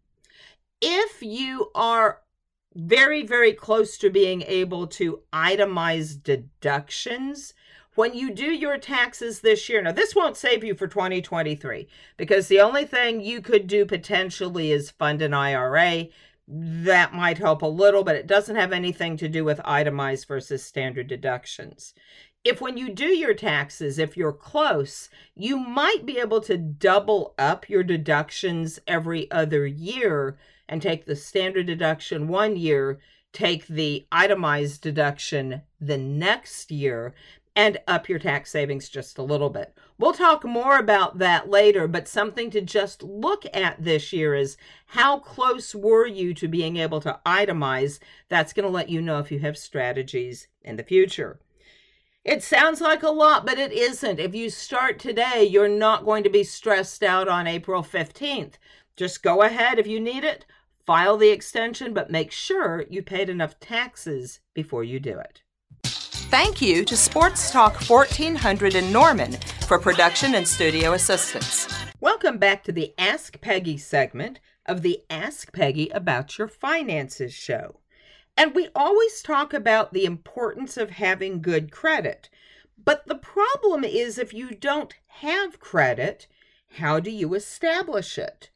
If 0.81 1.23
you 1.23 1.71
are 1.75 2.21
very, 2.79 3.27
very 3.27 3.53
close 3.53 3.99
to 3.99 4.09
being 4.09 4.43
able 4.43 4.87
to 4.87 5.21
itemize 5.33 6.23
deductions, 6.23 7.53
when 7.97 8.15
you 8.15 8.31
do 8.31 8.45
your 8.45 8.79
taxes 8.79 9.41
this 9.41 9.69
year, 9.69 9.83
now 9.83 9.91
this 9.91 10.15
won't 10.15 10.37
save 10.37 10.63
you 10.63 10.77
for 10.77 10.87
2023 10.87 11.89
because 12.17 12.47
the 12.47 12.61
only 12.61 12.85
thing 12.85 13.21
you 13.21 13.41
could 13.43 13.67
do 13.67 13.85
potentially 13.85 14.71
is 14.71 14.93
fund 14.93 15.21
an 15.21 15.35
IRA 15.35 16.07
that 16.47 17.13
might 17.13 17.39
help 17.39 17.63
a 17.63 17.67
little, 17.67 18.05
but 18.05 18.15
it 18.15 18.29
doesn't 18.29 18.55
have 18.55 18.73
anything 18.73 19.17
to 19.17 19.29
do 19.29 19.45
with 19.45 19.61
itemized 19.65 20.29
versus 20.29 20.63
standard 20.63 21.09
deductions. 21.09 21.95
If 22.45 22.61
when 22.61 22.77
you 22.77 22.91
do 22.91 23.07
your 23.07 23.35
taxes, 23.35 23.99
if 23.99 24.17
you're 24.17 24.33
close, 24.33 25.11
you 25.35 25.59
might 25.59 26.07
be 26.07 26.19
able 26.19 26.41
to 26.43 26.57
double 26.57 27.35
up 27.37 27.69
your 27.69 27.83
deductions 27.83 28.79
every 28.87 29.29
other 29.33 29.67
year 29.67 30.39
and 30.69 30.83
take 30.83 31.07
the 31.07 31.17
standard 31.17 31.67
deduction 31.67 32.29
one 32.29 32.57
year, 32.57 32.99
take 33.33 33.67
the 33.67 34.07
itemized 34.13 34.83
deduction 34.83 35.63
the 35.81 35.99
next 35.99 36.71
year, 36.71 37.15
and 37.59 37.79
up 37.89 38.09
your 38.09 38.21
tax 38.21 38.53
savings 38.53 38.89
just 38.89 39.19
a 39.19 39.23
little 39.23 39.51
bit. 39.51 39.77
We'll 39.99 40.13
talk 40.13 40.45
more 40.45 40.79
about 40.79 41.19
that 41.19 41.51
later, 41.51 41.89
but 41.89 42.07
something 42.07 42.51
to 42.51 42.61
just 42.61 43.03
look 43.03 43.45
at 43.53 43.83
this 43.83 44.13
year 44.13 44.37
is 44.37 44.57
how 44.87 45.19
close 45.19 45.75
were 45.75 46.07
you 46.07 46.35
to 46.35 46.47
being 46.47 46.77
able 46.77 47.01
to 47.01 47.19
itemize? 47.27 47.99
That's 48.29 48.53
going 48.53 48.65
to 48.65 48.71
let 48.71 48.91
you 48.91 49.03
know 49.03 49.19
if 49.19 49.33
you 49.33 49.41
have 49.41 49.59
strategies 49.59 50.47
in 50.63 50.77
the 50.77 50.85
future. 50.85 51.41
It 52.25 52.45
sounds 52.45 52.81
like 52.81 53.03
a 53.03 53.11
lot, 53.11 53.45
but 53.45 53.59
it 53.59 53.73
isn't. 53.73 54.21
If 54.21 54.37
you 54.37 54.51
start 54.51 55.01
today, 55.01 55.43
you're 55.43 55.69
not 55.69 56.05
going 56.05 56.23
to 56.23 56.31
be 56.31 56.45
stressed 56.45 57.03
out 57.03 57.27
on 57.27 57.49
April 57.49 57.83
15th. 57.83 58.55
Just 58.97 59.23
go 59.23 59.43
ahead 59.43 59.81
if 59.81 59.87
you 59.87 59.99
need 59.99 60.23
it, 60.23 60.45
file 60.89 61.19
the 61.19 61.29
extension, 61.29 61.93
but 61.93 62.11
make 62.11 62.33
sure 62.33 62.87
you 62.89 63.03
paid 63.03 63.29
enough 63.29 63.61
taxes 63.61 64.41
before 64.55 64.83
you 64.83 64.99
do 64.99 65.19
it. 65.19 65.43
Thank 65.85 66.63
you 66.63 66.83
to 66.87 66.97
Sports 66.97 67.51
Talk 67.51 67.77
1400 67.83 68.75
in 68.75 68.91
Norman 68.91 69.33
for 69.67 69.79
production 69.79 70.35
and 70.35 70.49
studio 70.49 70.95
assistance. 70.95 71.69
Welcome 72.01 72.39
back 72.39 72.65
to 72.65 72.73
the 72.73 72.95
Ask 72.97 73.39
Peggy 73.43 73.77
segment 73.77 74.41
of 74.65 74.81
the 74.81 75.01
Ask 75.11 75.53
Peggy 75.53 75.91
About 75.91 76.39
Your 76.39 76.49
Finances 76.49 77.35
show. 77.35 77.81
And 78.35 78.55
we 78.55 78.71
always 78.75 79.21
talk 79.21 79.53
about 79.53 79.93
the 79.93 80.07
importance 80.07 80.79
of 80.79 80.89
having 80.89 81.43
good 81.43 81.71
credit. 81.71 82.31
But 82.83 83.07
the 83.07 83.15
problem 83.15 83.85
is 83.85 84.17
if 84.17 84.33
you 84.33 84.53
don't 84.53 84.95
have 85.09 85.61
credit, 85.61 86.29
how 86.79 86.99
do 86.99 87.11
you 87.11 87.35
establish 87.35 88.17
it? 88.17 88.49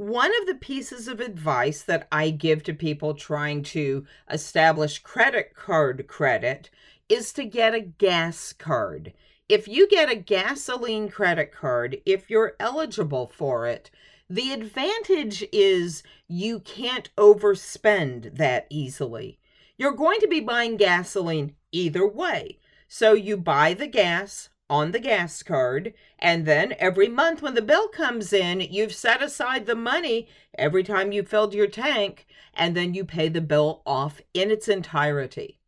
One 0.00 0.32
of 0.40 0.46
the 0.46 0.54
pieces 0.54 1.08
of 1.08 1.20
advice 1.20 1.82
that 1.82 2.08
I 2.10 2.30
give 2.30 2.62
to 2.62 2.72
people 2.72 3.12
trying 3.12 3.62
to 3.64 4.06
establish 4.30 4.98
credit 5.00 5.54
card 5.54 6.06
credit 6.08 6.70
is 7.10 7.34
to 7.34 7.44
get 7.44 7.74
a 7.74 7.82
gas 7.82 8.54
card. 8.54 9.12
If 9.46 9.68
you 9.68 9.86
get 9.86 10.08
a 10.08 10.14
gasoline 10.14 11.10
credit 11.10 11.52
card, 11.52 12.00
if 12.06 12.30
you're 12.30 12.56
eligible 12.58 13.30
for 13.36 13.66
it, 13.66 13.90
the 14.30 14.54
advantage 14.54 15.44
is 15.52 16.02
you 16.26 16.60
can't 16.60 17.14
overspend 17.16 18.38
that 18.38 18.66
easily. 18.70 19.38
You're 19.76 19.92
going 19.92 20.20
to 20.20 20.28
be 20.28 20.40
buying 20.40 20.78
gasoline 20.78 21.56
either 21.72 22.08
way. 22.08 22.58
So 22.88 23.12
you 23.12 23.36
buy 23.36 23.74
the 23.74 23.86
gas 23.86 24.48
on 24.70 24.92
the 24.92 25.00
gas 25.00 25.42
card, 25.42 25.92
and 26.18 26.46
then 26.46 26.74
every 26.78 27.08
month 27.08 27.42
when 27.42 27.54
the 27.54 27.60
bill 27.60 27.88
comes 27.88 28.32
in, 28.32 28.60
you've 28.60 28.94
set 28.94 29.20
aside 29.20 29.66
the 29.66 29.74
money 29.74 30.28
every 30.56 30.84
time 30.84 31.10
you 31.10 31.24
filled 31.24 31.52
your 31.52 31.66
tank, 31.66 32.26
and 32.54 32.76
then 32.76 32.94
you 32.94 33.04
pay 33.04 33.28
the 33.28 33.40
bill 33.40 33.82
off 33.84 34.20
in 34.32 34.50
its 34.50 34.68
entirety. 34.68 35.58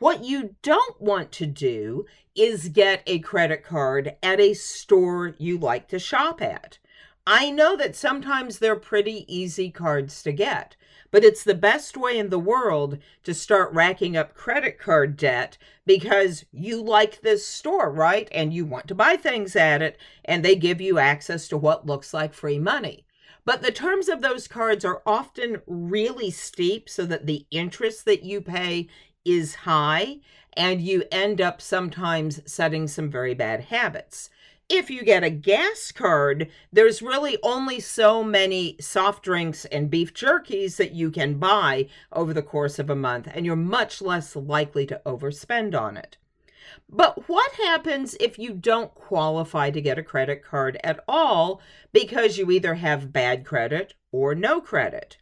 What 0.00 0.24
you 0.24 0.56
don't 0.62 1.00
want 1.00 1.30
to 1.32 1.46
do 1.46 2.06
is 2.34 2.70
get 2.70 3.02
a 3.06 3.20
credit 3.20 3.62
card 3.62 4.16
at 4.22 4.40
a 4.40 4.54
store 4.54 5.34
you 5.38 5.56
like 5.56 5.88
to 5.88 5.98
shop 5.98 6.42
at. 6.42 6.78
I 7.32 7.48
know 7.48 7.76
that 7.76 7.94
sometimes 7.94 8.58
they're 8.58 8.74
pretty 8.74 9.24
easy 9.32 9.70
cards 9.70 10.20
to 10.24 10.32
get, 10.32 10.74
but 11.12 11.22
it's 11.22 11.44
the 11.44 11.54
best 11.54 11.96
way 11.96 12.18
in 12.18 12.28
the 12.28 12.40
world 12.40 12.98
to 13.22 13.34
start 13.34 13.72
racking 13.72 14.16
up 14.16 14.34
credit 14.34 14.80
card 14.80 15.16
debt 15.16 15.56
because 15.86 16.44
you 16.50 16.82
like 16.82 17.20
this 17.20 17.46
store, 17.46 17.88
right? 17.88 18.26
And 18.32 18.52
you 18.52 18.64
want 18.64 18.88
to 18.88 18.96
buy 18.96 19.14
things 19.14 19.54
at 19.54 19.80
it, 19.80 19.96
and 20.24 20.44
they 20.44 20.56
give 20.56 20.80
you 20.80 20.98
access 20.98 21.46
to 21.50 21.56
what 21.56 21.86
looks 21.86 22.12
like 22.12 22.34
free 22.34 22.58
money. 22.58 23.06
But 23.44 23.62
the 23.62 23.70
terms 23.70 24.08
of 24.08 24.22
those 24.22 24.48
cards 24.48 24.84
are 24.84 25.00
often 25.06 25.62
really 25.68 26.32
steep 26.32 26.88
so 26.88 27.06
that 27.06 27.26
the 27.26 27.46
interest 27.52 28.06
that 28.06 28.24
you 28.24 28.40
pay 28.40 28.88
is 29.24 29.54
high 29.54 30.16
and 30.54 30.80
you 30.80 31.04
end 31.12 31.40
up 31.40 31.62
sometimes 31.62 32.40
setting 32.44 32.88
some 32.88 33.08
very 33.08 33.34
bad 33.34 33.60
habits. 33.60 34.30
If 34.72 34.88
you 34.88 35.02
get 35.02 35.24
a 35.24 35.30
gas 35.30 35.90
card, 35.90 36.48
there's 36.72 37.02
really 37.02 37.36
only 37.42 37.80
so 37.80 38.22
many 38.22 38.76
soft 38.78 39.24
drinks 39.24 39.64
and 39.64 39.90
beef 39.90 40.14
jerkies 40.14 40.76
that 40.76 40.92
you 40.92 41.10
can 41.10 41.40
buy 41.40 41.88
over 42.12 42.32
the 42.32 42.40
course 42.40 42.78
of 42.78 42.88
a 42.88 42.94
month, 42.94 43.26
and 43.34 43.44
you're 43.44 43.56
much 43.56 44.00
less 44.00 44.36
likely 44.36 44.86
to 44.86 45.02
overspend 45.04 45.74
on 45.74 45.96
it. 45.96 46.18
But 46.88 47.28
what 47.28 47.50
happens 47.54 48.14
if 48.20 48.38
you 48.38 48.52
don't 48.52 48.94
qualify 48.94 49.70
to 49.70 49.80
get 49.80 49.98
a 49.98 50.04
credit 50.04 50.44
card 50.44 50.78
at 50.84 51.02
all 51.08 51.60
because 51.92 52.38
you 52.38 52.48
either 52.52 52.74
have 52.74 53.12
bad 53.12 53.44
credit 53.44 53.94
or 54.12 54.36
no 54.36 54.60
credit? 54.60 55.16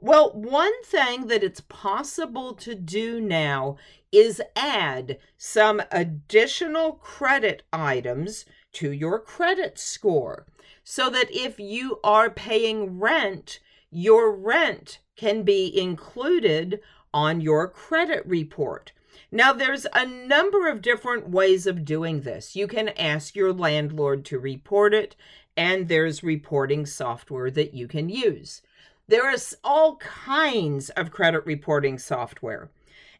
Well, 0.00 0.30
one 0.32 0.82
thing 0.84 1.26
that 1.26 1.44
it's 1.44 1.60
possible 1.60 2.54
to 2.54 2.74
do 2.74 3.20
now 3.20 3.76
is 4.10 4.40
add 4.54 5.18
some 5.36 5.82
additional 5.90 6.92
credit 6.92 7.64
items 7.74 8.46
to 8.76 8.92
your 8.92 9.18
credit 9.18 9.78
score 9.78 10.46
so 10.84 11.10
that 11.10 11.30
if 11.30 11.58
you 11.58 11.98
are 12.04 12.30
paying 12.30 13.00
rent, 13.00 13.58
your 13.90 14.30
rent 14.30 15.00
can 15.16 15.42
be 15.42 15.76
included 15.76 16.80
on 17.12 17.40
your 17.40 17.68
credit 17.68 18.24
report. 18.26 18.92
Now, 19.32 19.52
there's 19.52 19.86
a 19.94 20.06
number 20.06 20.68
of 20.68 20.82
different 20.82 21.28
ways 21.30 21.66
of 21.66 21.84
doing 21.84 22.20
this. 22.20 22.54
You 22.54 22.66
can 22.68 22.90
ask 22.90 23.34
your 23.34 23.52
landlord 23.52 24.24
to 24.26 24.38
report 24.38 24.94
it, 24.94 25.16
and 25.56 25.88
there's 25.88 26.22
reporting 26.22 26.86
software 26.86 27.50
that 27.50 27.74
you 27.74 27.88
can 27.88 28.08
use. 28.08 28.62
There 29.08 29.30
is 29.30 29.56
all 29.64 29.96
kinds 29.96 30.90
of 30.90 31.10
credit 31.10 31.44
reporting 31.46 31.98
software. 31.98 32.70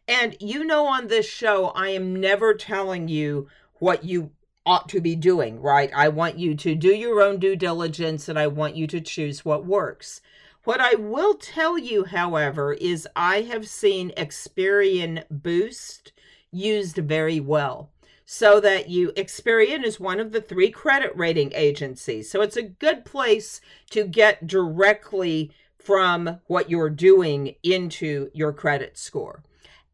And 0.07 0.37
you 0.39 0.63
know, 0.63 0.87
on 0.87 1.07
this 1.07 1.27
show, 1.27 1.67
I 1.67 1.89
am 1.89 2.15
never 2.15 2.53
telling 2.53 3.07
you 3.07 3.49
what 3.79 4.03
you 4.03 4.31
ought 4.67 4.87
to 4.89 5.01
be 5.01 5.15
doing, 5.15 5.61
right? 5.61 5.89
I 5.95 6.09
want 6.09 6.37
you 6.37 6.53
to 6.55 6.75
do 6.75 6.89
your 6.89 7.21
own 7.21 7.39
due 7.39 7.55
diligence 7.55 8.29
and 8.29 8.37
I 8.37 8.47
want 8.47 8.75
you 8.75 8.85
to 8.87 9.01
choose 9.01 9.43
what 9.45 9.65
works. 9.65 10.21
What 10.65 10.81
I 10.81 10.95
will 10.95 11.35
tell 11.35 11.77
you, 11.77 12.03
however, 12.03 12.73
is 12.73 13.07
I 13.15 13.41
have 13.43 13.67
seen 13.67 14.11
Experian 14.17 15.23
Boost 15.31 16.11
used 16.51 16.97
very 16.97 17.39
well. 17.39 17.89
so 18.29 18.59
that 18.59 18.89
you 18.89 19.13
Experian 19.13 19.85
is 19.85 20.01
one 20.01 20.19
of 20.19 20.33
the 20.33 20.41
three 20.41 20.69
credit 20.69 21.15
rating 21.15 21.53
agencies. 21.55 22.29
So 22.29 22.41
it's 22.41 22.57
a 22.57 22.61
good 22.61 23.05
place 23.05 23.61
to 23.91 24.03
get 24.03 24.45
directly 24.45 25.53
from 25.79 26.41
what 26.47 26.69
you're 26.69 26.89
doing 26.89 27.55
into 27.63 28.29
your 28.33 28.51
credit 28.51 28.97
score. 28.97 29.43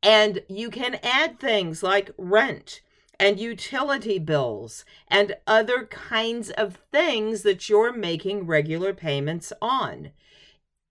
And 0.01 0.41
you 0.49 0.71
can 0.71 0.95
add 1.03 1.39
things 1.39 1.83
like 1.83 2.09
rent 2.17 2.81
and 3.19 3.39
utility 3.39 4.19
bills 4.19 4.86
and 5.08 5.36
other 5.47 5.86
kinds 5.86 6.49
of 6.52 6.80
things 6.91 7.43
that 7.43 7.69
you're 7.69 7.93
making 7.93 8.47
regular 8.47 8.93
payments 8.93 9.54
on. 9.62 10.12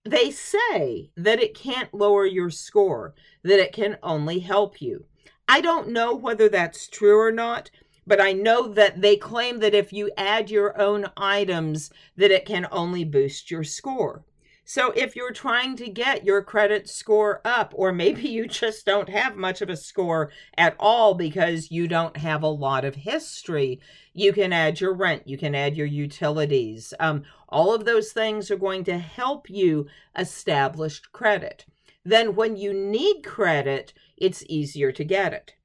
They 0.05 0.31
say 0.31 1.11
that 1.15 1.41
it 1.41 1.55
can't 1.55 1.93
lower 1.93 2.25
your 2.25 2.49
score, 2.49 3.13
that 3.43 3.59
it 3.59 3.71
can 3.71 3.97
only 4.03 4.39
help 4.39 4.81
you. 4.81 5.05
I 5.47 5.61
don't 5.61 5.89
know 5.89 6.13
whether 6.15 6.49
that's 6.49 6.87
true 6.87 7.19
or 7.19 7.31
not, 7.31 7.69
but 8.05 8.19
I 8.19 8.33
know 8.33 8.67
that 8.67 9.01
they 9.01 9.15
claim 9.15 9.59
that 9.59 9.73
if 9.73 9.93
you 9.93 10.11
add 10.17 10.49
your 10.49 10.79
own 10.79 11.05
items 11.15 11.89
that 12.17 12.31
it 12.31 12.45
can 12.45 12.67
only 12.71 13.03
boost 13.03 13.49
your 13.49 13.63
score. 13.63 14.25
So 14.65 14.91
if 14.91 15.15
you're 15.15 15.33
trying 15.33 15.75
to 15.77 15.89
get 15.89 16.23
your 16.23 16.41
credit 16.41 16.87
score 16.87 17.41
up, 17.43 17.73
or 17.75 17.91
maybe 17.91 18.21
you 18.29 18.47
just 18.47 18.85
don't 18.85 19.09
have 19.09 19.35
much 19.35 19.61
of 19.61 19.69
a 19.69 19.75
score 19.75 20.31
at 20.57 20.75
all 20.79 21.13
because 21.13 21.71
you 21.71 21.87
don't 21.87 22.17
have 22.17 22.43
a 22.43 22.47
lot 22.47 22.85
of 22.85 22.95
history, 22.95 23.81
you 24.13 24.31
can 24.31 24.53
add 24.53 24.79
your 24.79 24.93
rent, 24.93 25.27
you 25.27 25.37
can 25.37 25.53
add 25.53 25.75
your 25.75 25.87
utilities. 25.87 26.93
Um, 26.99 27.23
all 27.49 27.73
of 27.73 27.85
those 27.85 28.11
things 28.11 28.49
are 28.49 28.57
going 28.57 28.83
to 28.85 28.97
help 28.97 29.49
you 29.49 29.87
establish 30.17 30.99
credit. 31.11 31.65
Then 32.05 32.35
when 32.35 32.55
you 32.55 32.73
need 32.73 33.23
credit, 33.23 33.93
it's 34.17 34.43
easier 34.47 34.91
to 34.91 35.03
get 35.03 35.33
it. 35.33 35.55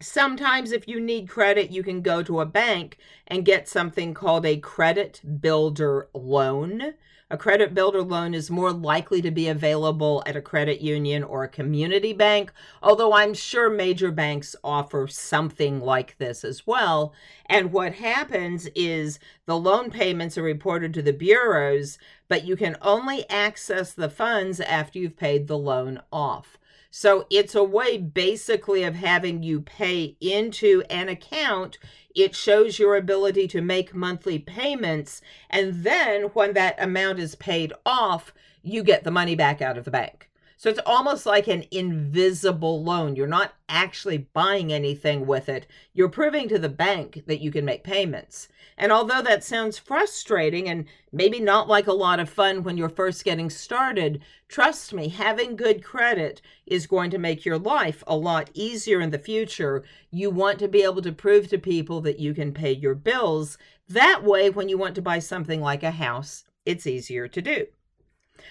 Sometimes, 0.00 0.72
if 0.72 0.86
you 0.86 1.00
need 1.00 1.28
credit, 1.28 1.70
you 1.70 1.82
can 1.82 2.02
go 2.02 2.22
to 2.22 2.40
a 2.40 2.46
bank 2.46 2.98
and 3.26 3.46
get 3.46 3.66
something 3.66 4.12
called 4.12 4.44
a 4.44 4.58
credit 4.58 5.22
builder 5.40 6.10
loan. 6.12 6.94
A 7.28 7.36
credit 7.36 7.74
builder 7.74 8.02
loan 8.02 8.34
is 8.34 8.52
more 8.52 8.72
likely 8.72 9.20
to 9.20 9.32
be 9.32 9.48
available 9.48 10.22
at 10.26 10.36
a 10.36 10.40
credit 10.40 10.80
union 10.80 11.24
or 11.24 11.42
a 11.42 11.48
community 11.48 12.12
bank, 12.12 12.52
although 12.80 13.14
I'm 13.14 13.34
sure 13.34 13.68
major 13.68 14.12
banks 14.12 14.54
offer 14.62 15.08
something 15.08 15.80
like 15.80 16.16
this 16.18 16.44
as 16.44 16.68
well. 16.68 17.12
And 17.46 17.72
what 17.72 17.94
happens 17.94 18.68
is 18.76 19.18
the 19.44 19.58
loan 19.58 19.90
payments 19.90 20.38
are 20.38 20.42
reported 20.44 20.94
to 20.94 21.02
the 21.02 21.12
bureaus, 21.12 21.98
but 22.28 22.44
you 22.44 22.54
can 22.54 22.76
only 22.80 23.28
access 23.28 23.92
the 23.92 24.08
funds 24.08 24.60
after 24.60 25.00
you've 25.00 25.16
paid 25.16 25.48
the 25.48 25.58
loan 25.58 26.02
off. 26.12 26.56
So 26.90 27.26
it's 27.30 27.54
a 27.54 27.64
way 27.64 27.98
basically 27.98 28.82
of 28.84 28.94
having 28.94 29.42
you 29.42 29.60
pay 29.60 30.16
into 30.20 30.82
an 30.88 31.08
account. 31.08 31.78
It 32.14 32.34
shows 32.34 32.78
your 32.78 32.96
ability 32.96 33.48
to 33.48 33.60
make 33.60 33.94
monthly 33.94 34.38
payments. 34.38 35.20
And 35.50 35.84
then 35.84 36.24
when 36.34 36.54
that 36.54 36.80
amount 36.82 37.18
is 37.18 37.34
paid 37.34 37.72
off, 37.84 38.32
you 38.62 38.82
get 38.82 39.04
the 39.04 39.10
money 39.10 39.34
back 39.34 39.60
out 39.60 39.76
of 39.76 39.84
the 39.84 39.90
bank. 39.90 40.28
So 40.58 40.70
it's 40.70 40.80
almost 40.86 41.26
like 41.26 41.48
an 41.48 41.64
invisible 41.70 42.82
loan. 42.82 43.14
You're 43.14 43.26
not 43.26 43.52
actually 43.68 44.28
buying 44.32 44.72
anything 44.72 45.26
with 45.26 45.50
it. 45.50 45.66
You're 45.92 46.08
proving 46.08 46.48
to 46.48 46.58
the 46.58 46.70
bank 46.70 47.24
that 47.26 47.42
you 47.42 47.52
can 47.52 47.66
make 47.66 47.84
payments. 47.84 48.48
And 48.78 48.90
although 48.90 49.20
that 49.20 49.44
sounds 49.44 49.78
frustrating 49.78 50.68
and 50.68 50.86
maybe 51.12 51.40
not 51.40 51.68
like 51.68 51.86
a 51.86 51.92
lot 51.92 52.20
of 52.20 52.30
fun 52.30 52.62
when 52.62 52.78
you're 52.78 52.88
first 52.88 53.24
getting 53.24 53.50
started, 53.50 54.22
trust 54.48 54.94
me, 54.94 55.08
having 55.08 55.56
good 55.56 55.84
credit 55.84 56.40
is 56.66 56.86
going 56.86 57.10
to 57.10 57.18
make 57.18 57.44
your 57.44 57.58
life 57.58 58.02
a 58.06 58.16
lot 58.16 58.50
easier 58.54 59.00
in 59.00 59.10
the 59.10 59.18
future. 59.18 59.84
You 60.10 60.30
want 60.30 60.58
to 60.60 60.68
be 60.68 60.82
able 60.82 61.02
to 61.02 61.12
prove 61.12 61.48
to 61.48 61.58
people 61.58 62.00
that 62.02 62.18
you 62.18 62.32
can 62.32 62.52
pay 62.52 62.72
your 62.72 62.94
bills. 62.94 63.58
That 63.88 64.24
way, 64.24 64.48
when 64.48 64.70
you 64.70 64.78
want 64.78 64.94
to 64.94 65.02
buy 65.02 65.18
something 65.18 65.60
like 65.60 65.82
a 65.82 65.90
house, 65.90 66.44
it's 66.64 66.86
easier 66.86 67.28
to 67.28 67.42
do. 67.42 67.66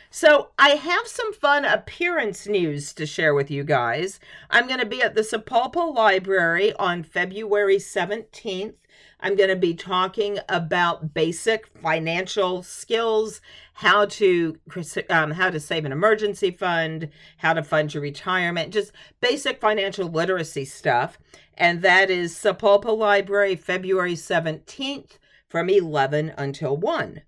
So, 0.10 0.50
I 0.58 0.69
have 0.69 1.08
some 1.08 1.34
fun 1.34 1.65
appearance 1.65 2.48
news 2.48 2.93
to 2.93 3.06
share 3.06 3.34
with 3.34 3.52
you 3.52 3.63
guys. 3.63 4.19
I'm 4.50 4.67
going 4.67 4.80
to 4.80 4.86
be 4.86 5.02
at 5.02 5.15
the 5.15 5.21
Sapulpa 5.21 5.93
Library 5.93 6.74
on 6.74 7.04
February 7.04 7.78
17th. 7.78 8.76
I'm 9.19 9.36
going 9.36 9.50
to 9.50 9.56
be 9.56 9.74
talking 9.74 10.39
about 10.50 11.13
basic 11.13 11.67
financial 11.67 12.63
skills, 12.63 13.41
how 13.74 14.06
to 14.06 14.60
um, 15.10 15.32
how 15.32 15.50
to 15.50 15.60
save 15.60 15.86
an 15.86 15.91
emergency 15.91 16.52
fund, 16.52 17.10
how 17.38 17.54
to 17.54 17.63
fund 17.63 17.93
your 17.93 18.04
retirement, 18.04 18.74
just 18.74 18.91
basic 19.21 19.60
financial 19.60 20.08
literacy 20.08 20.65
stuff. 20.65 21.17
And 21.56 21.82
that 21.82 22.10
is 22.10 22.36
Sapulpa 22.36 22.95
Library, 22.95 23.56
February 23.56 24.13
17th 24.13 25.17
from 25.48 25.69
11 25.69 26.34
until 26.38 26.78
1. 26.78 27.21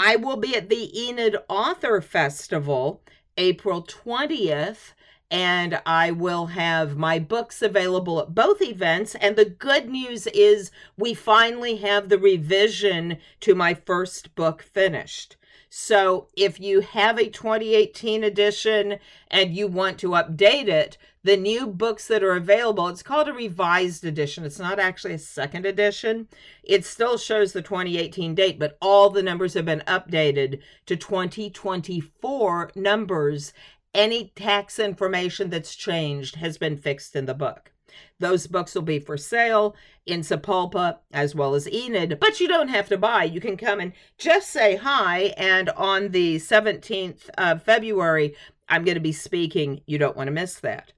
I 0.00 0.14
will 0.14 0.36
be 0.36 0.54
at 0.54 0.68
the 0.68 0.96
Enid 0.96 1.36
Author 1.48 2.00
Festival 2.00 3.02
April 3.36 3.82
20th 3.82 4.92
and 5.28 5.82
I 5.84 6.12
will 6.12 6.46
have 6.46 6.96
my 6.96 7.18
books 7.18 7.62
available 7.62 8.20
at 8.20 8.32
both 8.32 8.62
events. 8.62 9.16
And 9.16 9.34
the 9.34 9.44
good 9.44 9.88
news 9.88 10.28
is 10.28 10.70
we 10.96 11.14
finally 11.14 11.78
have 11.78 12.08
the 12.08 12.18
revision 12.18 13.18
to 13.40 13.56
my 13.56 13.74
first 13.74 14.36
book 14.36 14.62
finished. 14.62 15.36
So 15.68 16.28
if 16.36 16.60
you 16.60 16.78
have 16.78 17.18
a 17.18 17.28
2018 17.28 18.22
edition 18.22 19.00
and 19.32 19.52
you 19.52 19.66
want 19.66 19.98
to 19.98 20.10
update 20.10 20.68
it, 20.68 20.96
the 21.28 21.36
new 21.36 21.66
books 21.66 22.08
that 22.08 22.22
are 22.22 22.36
available, 22.36 22.88
it's 22.88 23.02
called 23.02 23.28
a 23.28 23.34
revised 23.34 24.02
edition. 24.02 24.46
It's 24.46 24.58
not 24.58 24.78
actually 24.78 25.12
a 25.12 25.18
second 25.18 25.66
edition. 25.66 26.26
It 26.62 26.86
still 26.86 27.18
shows 27.18 27.52
the 27.52 27.60
2018 27.60 28.34
date, 28.34 28.58
but 28.58 28.78
all 28.80 29.10
the 29.10 29.22
numbers 29.22 29.52
have 29.52 29.66
been 29.66 29.82
updated 29.86 30.62
to 30.86 30.96
2024 30.96 32.70
numbers 32.74 33.52
any 33.92 34.32
tax 34.36 34.78
information 34.78 35.50
that's 35.50 35.76
changed 35.76 36.36
has 36.36 36.56
been 36.56 36.78
fixed 36.78 37.14
in 37.14 37.26
the 37.26 37.34
book. 37.34 37.72
Those 38.18 38.46
books 38.46 38.74
will 38.74 38.80
be 38.80 38.98
for 38.98 39.18
sale 39.18 39.76
in 40.06 40.20
Sapulpa 40.20 41.00
as 41.12 41.34
well 41.34 41.54
as 41.54 41.68
Enid, 41.68 42.18
but 42.20 42.40
you 42.40 42.48
don't 42.48 42.68
have 42.68 42.88
to 42.88 42.96
buy. 42.96 43.24
You 43.24 43.42
can 43.42 43.58
come 43.58 43.80
and 43.80 43.92
just 44.16 44.48
say 44.48 44.76
hi. 44.76 45.34
And 45.36 45.68
on 45.70 46.08
the 46.08 46.36
17th 46.36 47.28
of 47.36 47.62
February, 47.62 48.34
I'm 48.66 48.84
going 48.84 48.94
to 48.94 49.00
be 49.00 49.12
speaking. 49.12 49.82
You 49.84 49.98
don't 49.98 50.16
want 50.16 50.28
to 50.28 50.32
miss 50.32 50.58
that. 50.60 50.94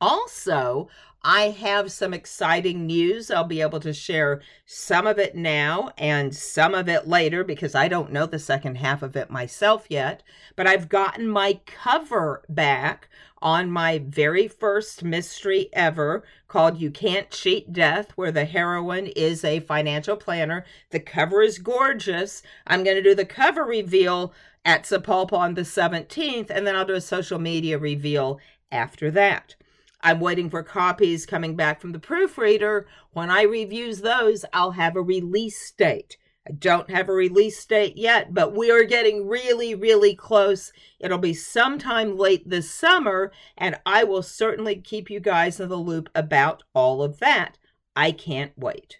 Also, 0.00 0.88
I 1.24 1.50
have 1.50 1.90
some 1.90 2.14
exciting 2.14 2.86
news. 2.86 3.30
I'll 3.30 3.42
be 3.42 3.60
able 3.60 3.80
to 3.80 3.92
share 3.92 4.40
some 4.64 5.06
of 5.06 5.18
it 5.18 5.34
now 5.34 5.90
and 5.98 6.34
some 6.34 6.74
of 6.74 6.88
it 6.88 7.08
later 7.08 7.42
because 7.42 7.74
I 7.74 7.88
don't 7.88 8.12
know 8.12 8.24
the 8.24 8.38
second 8.38 8.76
half 8.76 9.02
of 9.02 9.16
it 9.16 9.28
myself 9.28 9.86
yet. 9.88 10.22
But 10.54 10.68
I've 10.68 10.88
gotten 10.88 11.26
my 11.26 11.60
cover 11.66 12.44
back 12.48 13.08
on 13.42 13.70
my 13.70 13.98
very 13.98 14.46
first 14.46 15.02
mystery 15.02 15.68
ever 15.72 16.24
called 16.46 16.80
You 16.80 16.90
Can't 16.90 17.30
Cheat 17.30 17.72
Death, 17.72 18.12
where 18.14 18.32
the 18.32 18.44
heroine 18.44 19.08
is 19.08 19.44
a 19.44 19.60
financial 19.60 20.16
planner. 20.16 20.64
The 20.90 21.00
cover 21.00 21.42
is 21.42 21.58
gorgeous. 21.58 22.42
I'm 22.66 22.84
going 22.84 22.96
to 22.96 23.02
do 23.02 23.14
the 23.14 23.24
cover 23.24 23.64
reveal 23.64 24.32
at 24.64 24.84
Sapulpa 24.84 25.32
on 25.32 25.54
the 25.54 25.62
17th, 25.62 26.50
and 26.50 26.66
then 26.66 26.76
I'll 26.76 26.84
do 26.84 26.94
a 26.94 27.00
social 27.00 27.38
media 27.38 27.78
reveal 27.78 28.38
after 28.70 29.10
that. 29.12 29.54
I'm 30.00 30.20
waiting 30.20 30.48
for 30.48 30.62
copies 30.62 31.26
coming 31.26 31.56
back 31.56 31.80
from 31.80 31.92
the 31.92 31.98
proofreader. 31.98 32.86
When 33.12 33.30
I 33.30 33.42
reviews 33.42 34.00
those, 34.00 34.44
I'll 34.52 34.72
have 34.72 34.96
a 34.96 35.02
release 35.02 35.70
date. 35.72 36.16
I 36.48 36.52
don't 36.52 36.90
have 36.90 37.08
a 37.08 37.12
release 37.12 37.62
date 37.66 37.96
yet, 37.96 38.32
but 38.32 38.56
we 38.56 38.70
are 38.70 38.84
getting 38.84 39.26
really, 39.26 39.74
really 39.74 40.14
close. 40.14 40.72
It'll 40.98 41.18
be 41.18 41.34
sometime 41.34 42.16
late 42.16 42.48
this 42.48 42.70
summer, 42.70 43.32
and 43.56 43.78
I 43.84 44.04
will 44.04 44.22
certainly 44.22 44.76
keep 44.76 45.10
you 45.10 45.20
guys 45.20 45.60
in 45.60 45.68
the 45.68 45.76
loop 45.76 46.08
about 46.14 46.62
all 46.74 47.02
of 47.02 47.18
that. 47.18 47.58
I 47.94 48.12
can't 48.12 48.52
wait. 48.56 48.98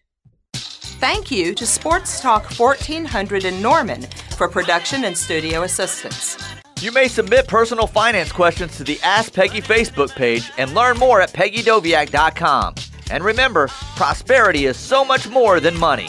Thank 0.52 1.30
you 1.30 1.54
to 1.54 1.64
Sports 1.64 2.20
Talk 2.20 2.50
1400 2.58 3.44
in 3.44 3.62
Norman 3.62 4.02
for 4.37 4.48
production 4.48 5.04
and 5.04 5.16
studio 5.16 5.62
assistance. 5.62 6.58
You 6.81 6.93
may 6.93 7.09
submit 7.09 7.49
personal 7.49 7.88
finance 7.88 8.31
questions 8.31 8.77
to 8.77 8.85
the 8.85 9.01
Ask 9.03 9.33
Peggy 9.33 9.61
Facebook 9.61 10.14
page 10.14 10.53
and 10.59 10.75
learn 10.75 10.97
more 10.97 11.21
at 11.21 11.33
peggydoviak.com. 11.33 12.77
And 13.11 13.25
remember, 13.25 13.67
prosperity 13.97 14.67
is 14.67 14.77
so 14.77 15.05
much 15.05 15.29
more 15.29 15.59
than 15.59 15.77
money. 15.77 16.09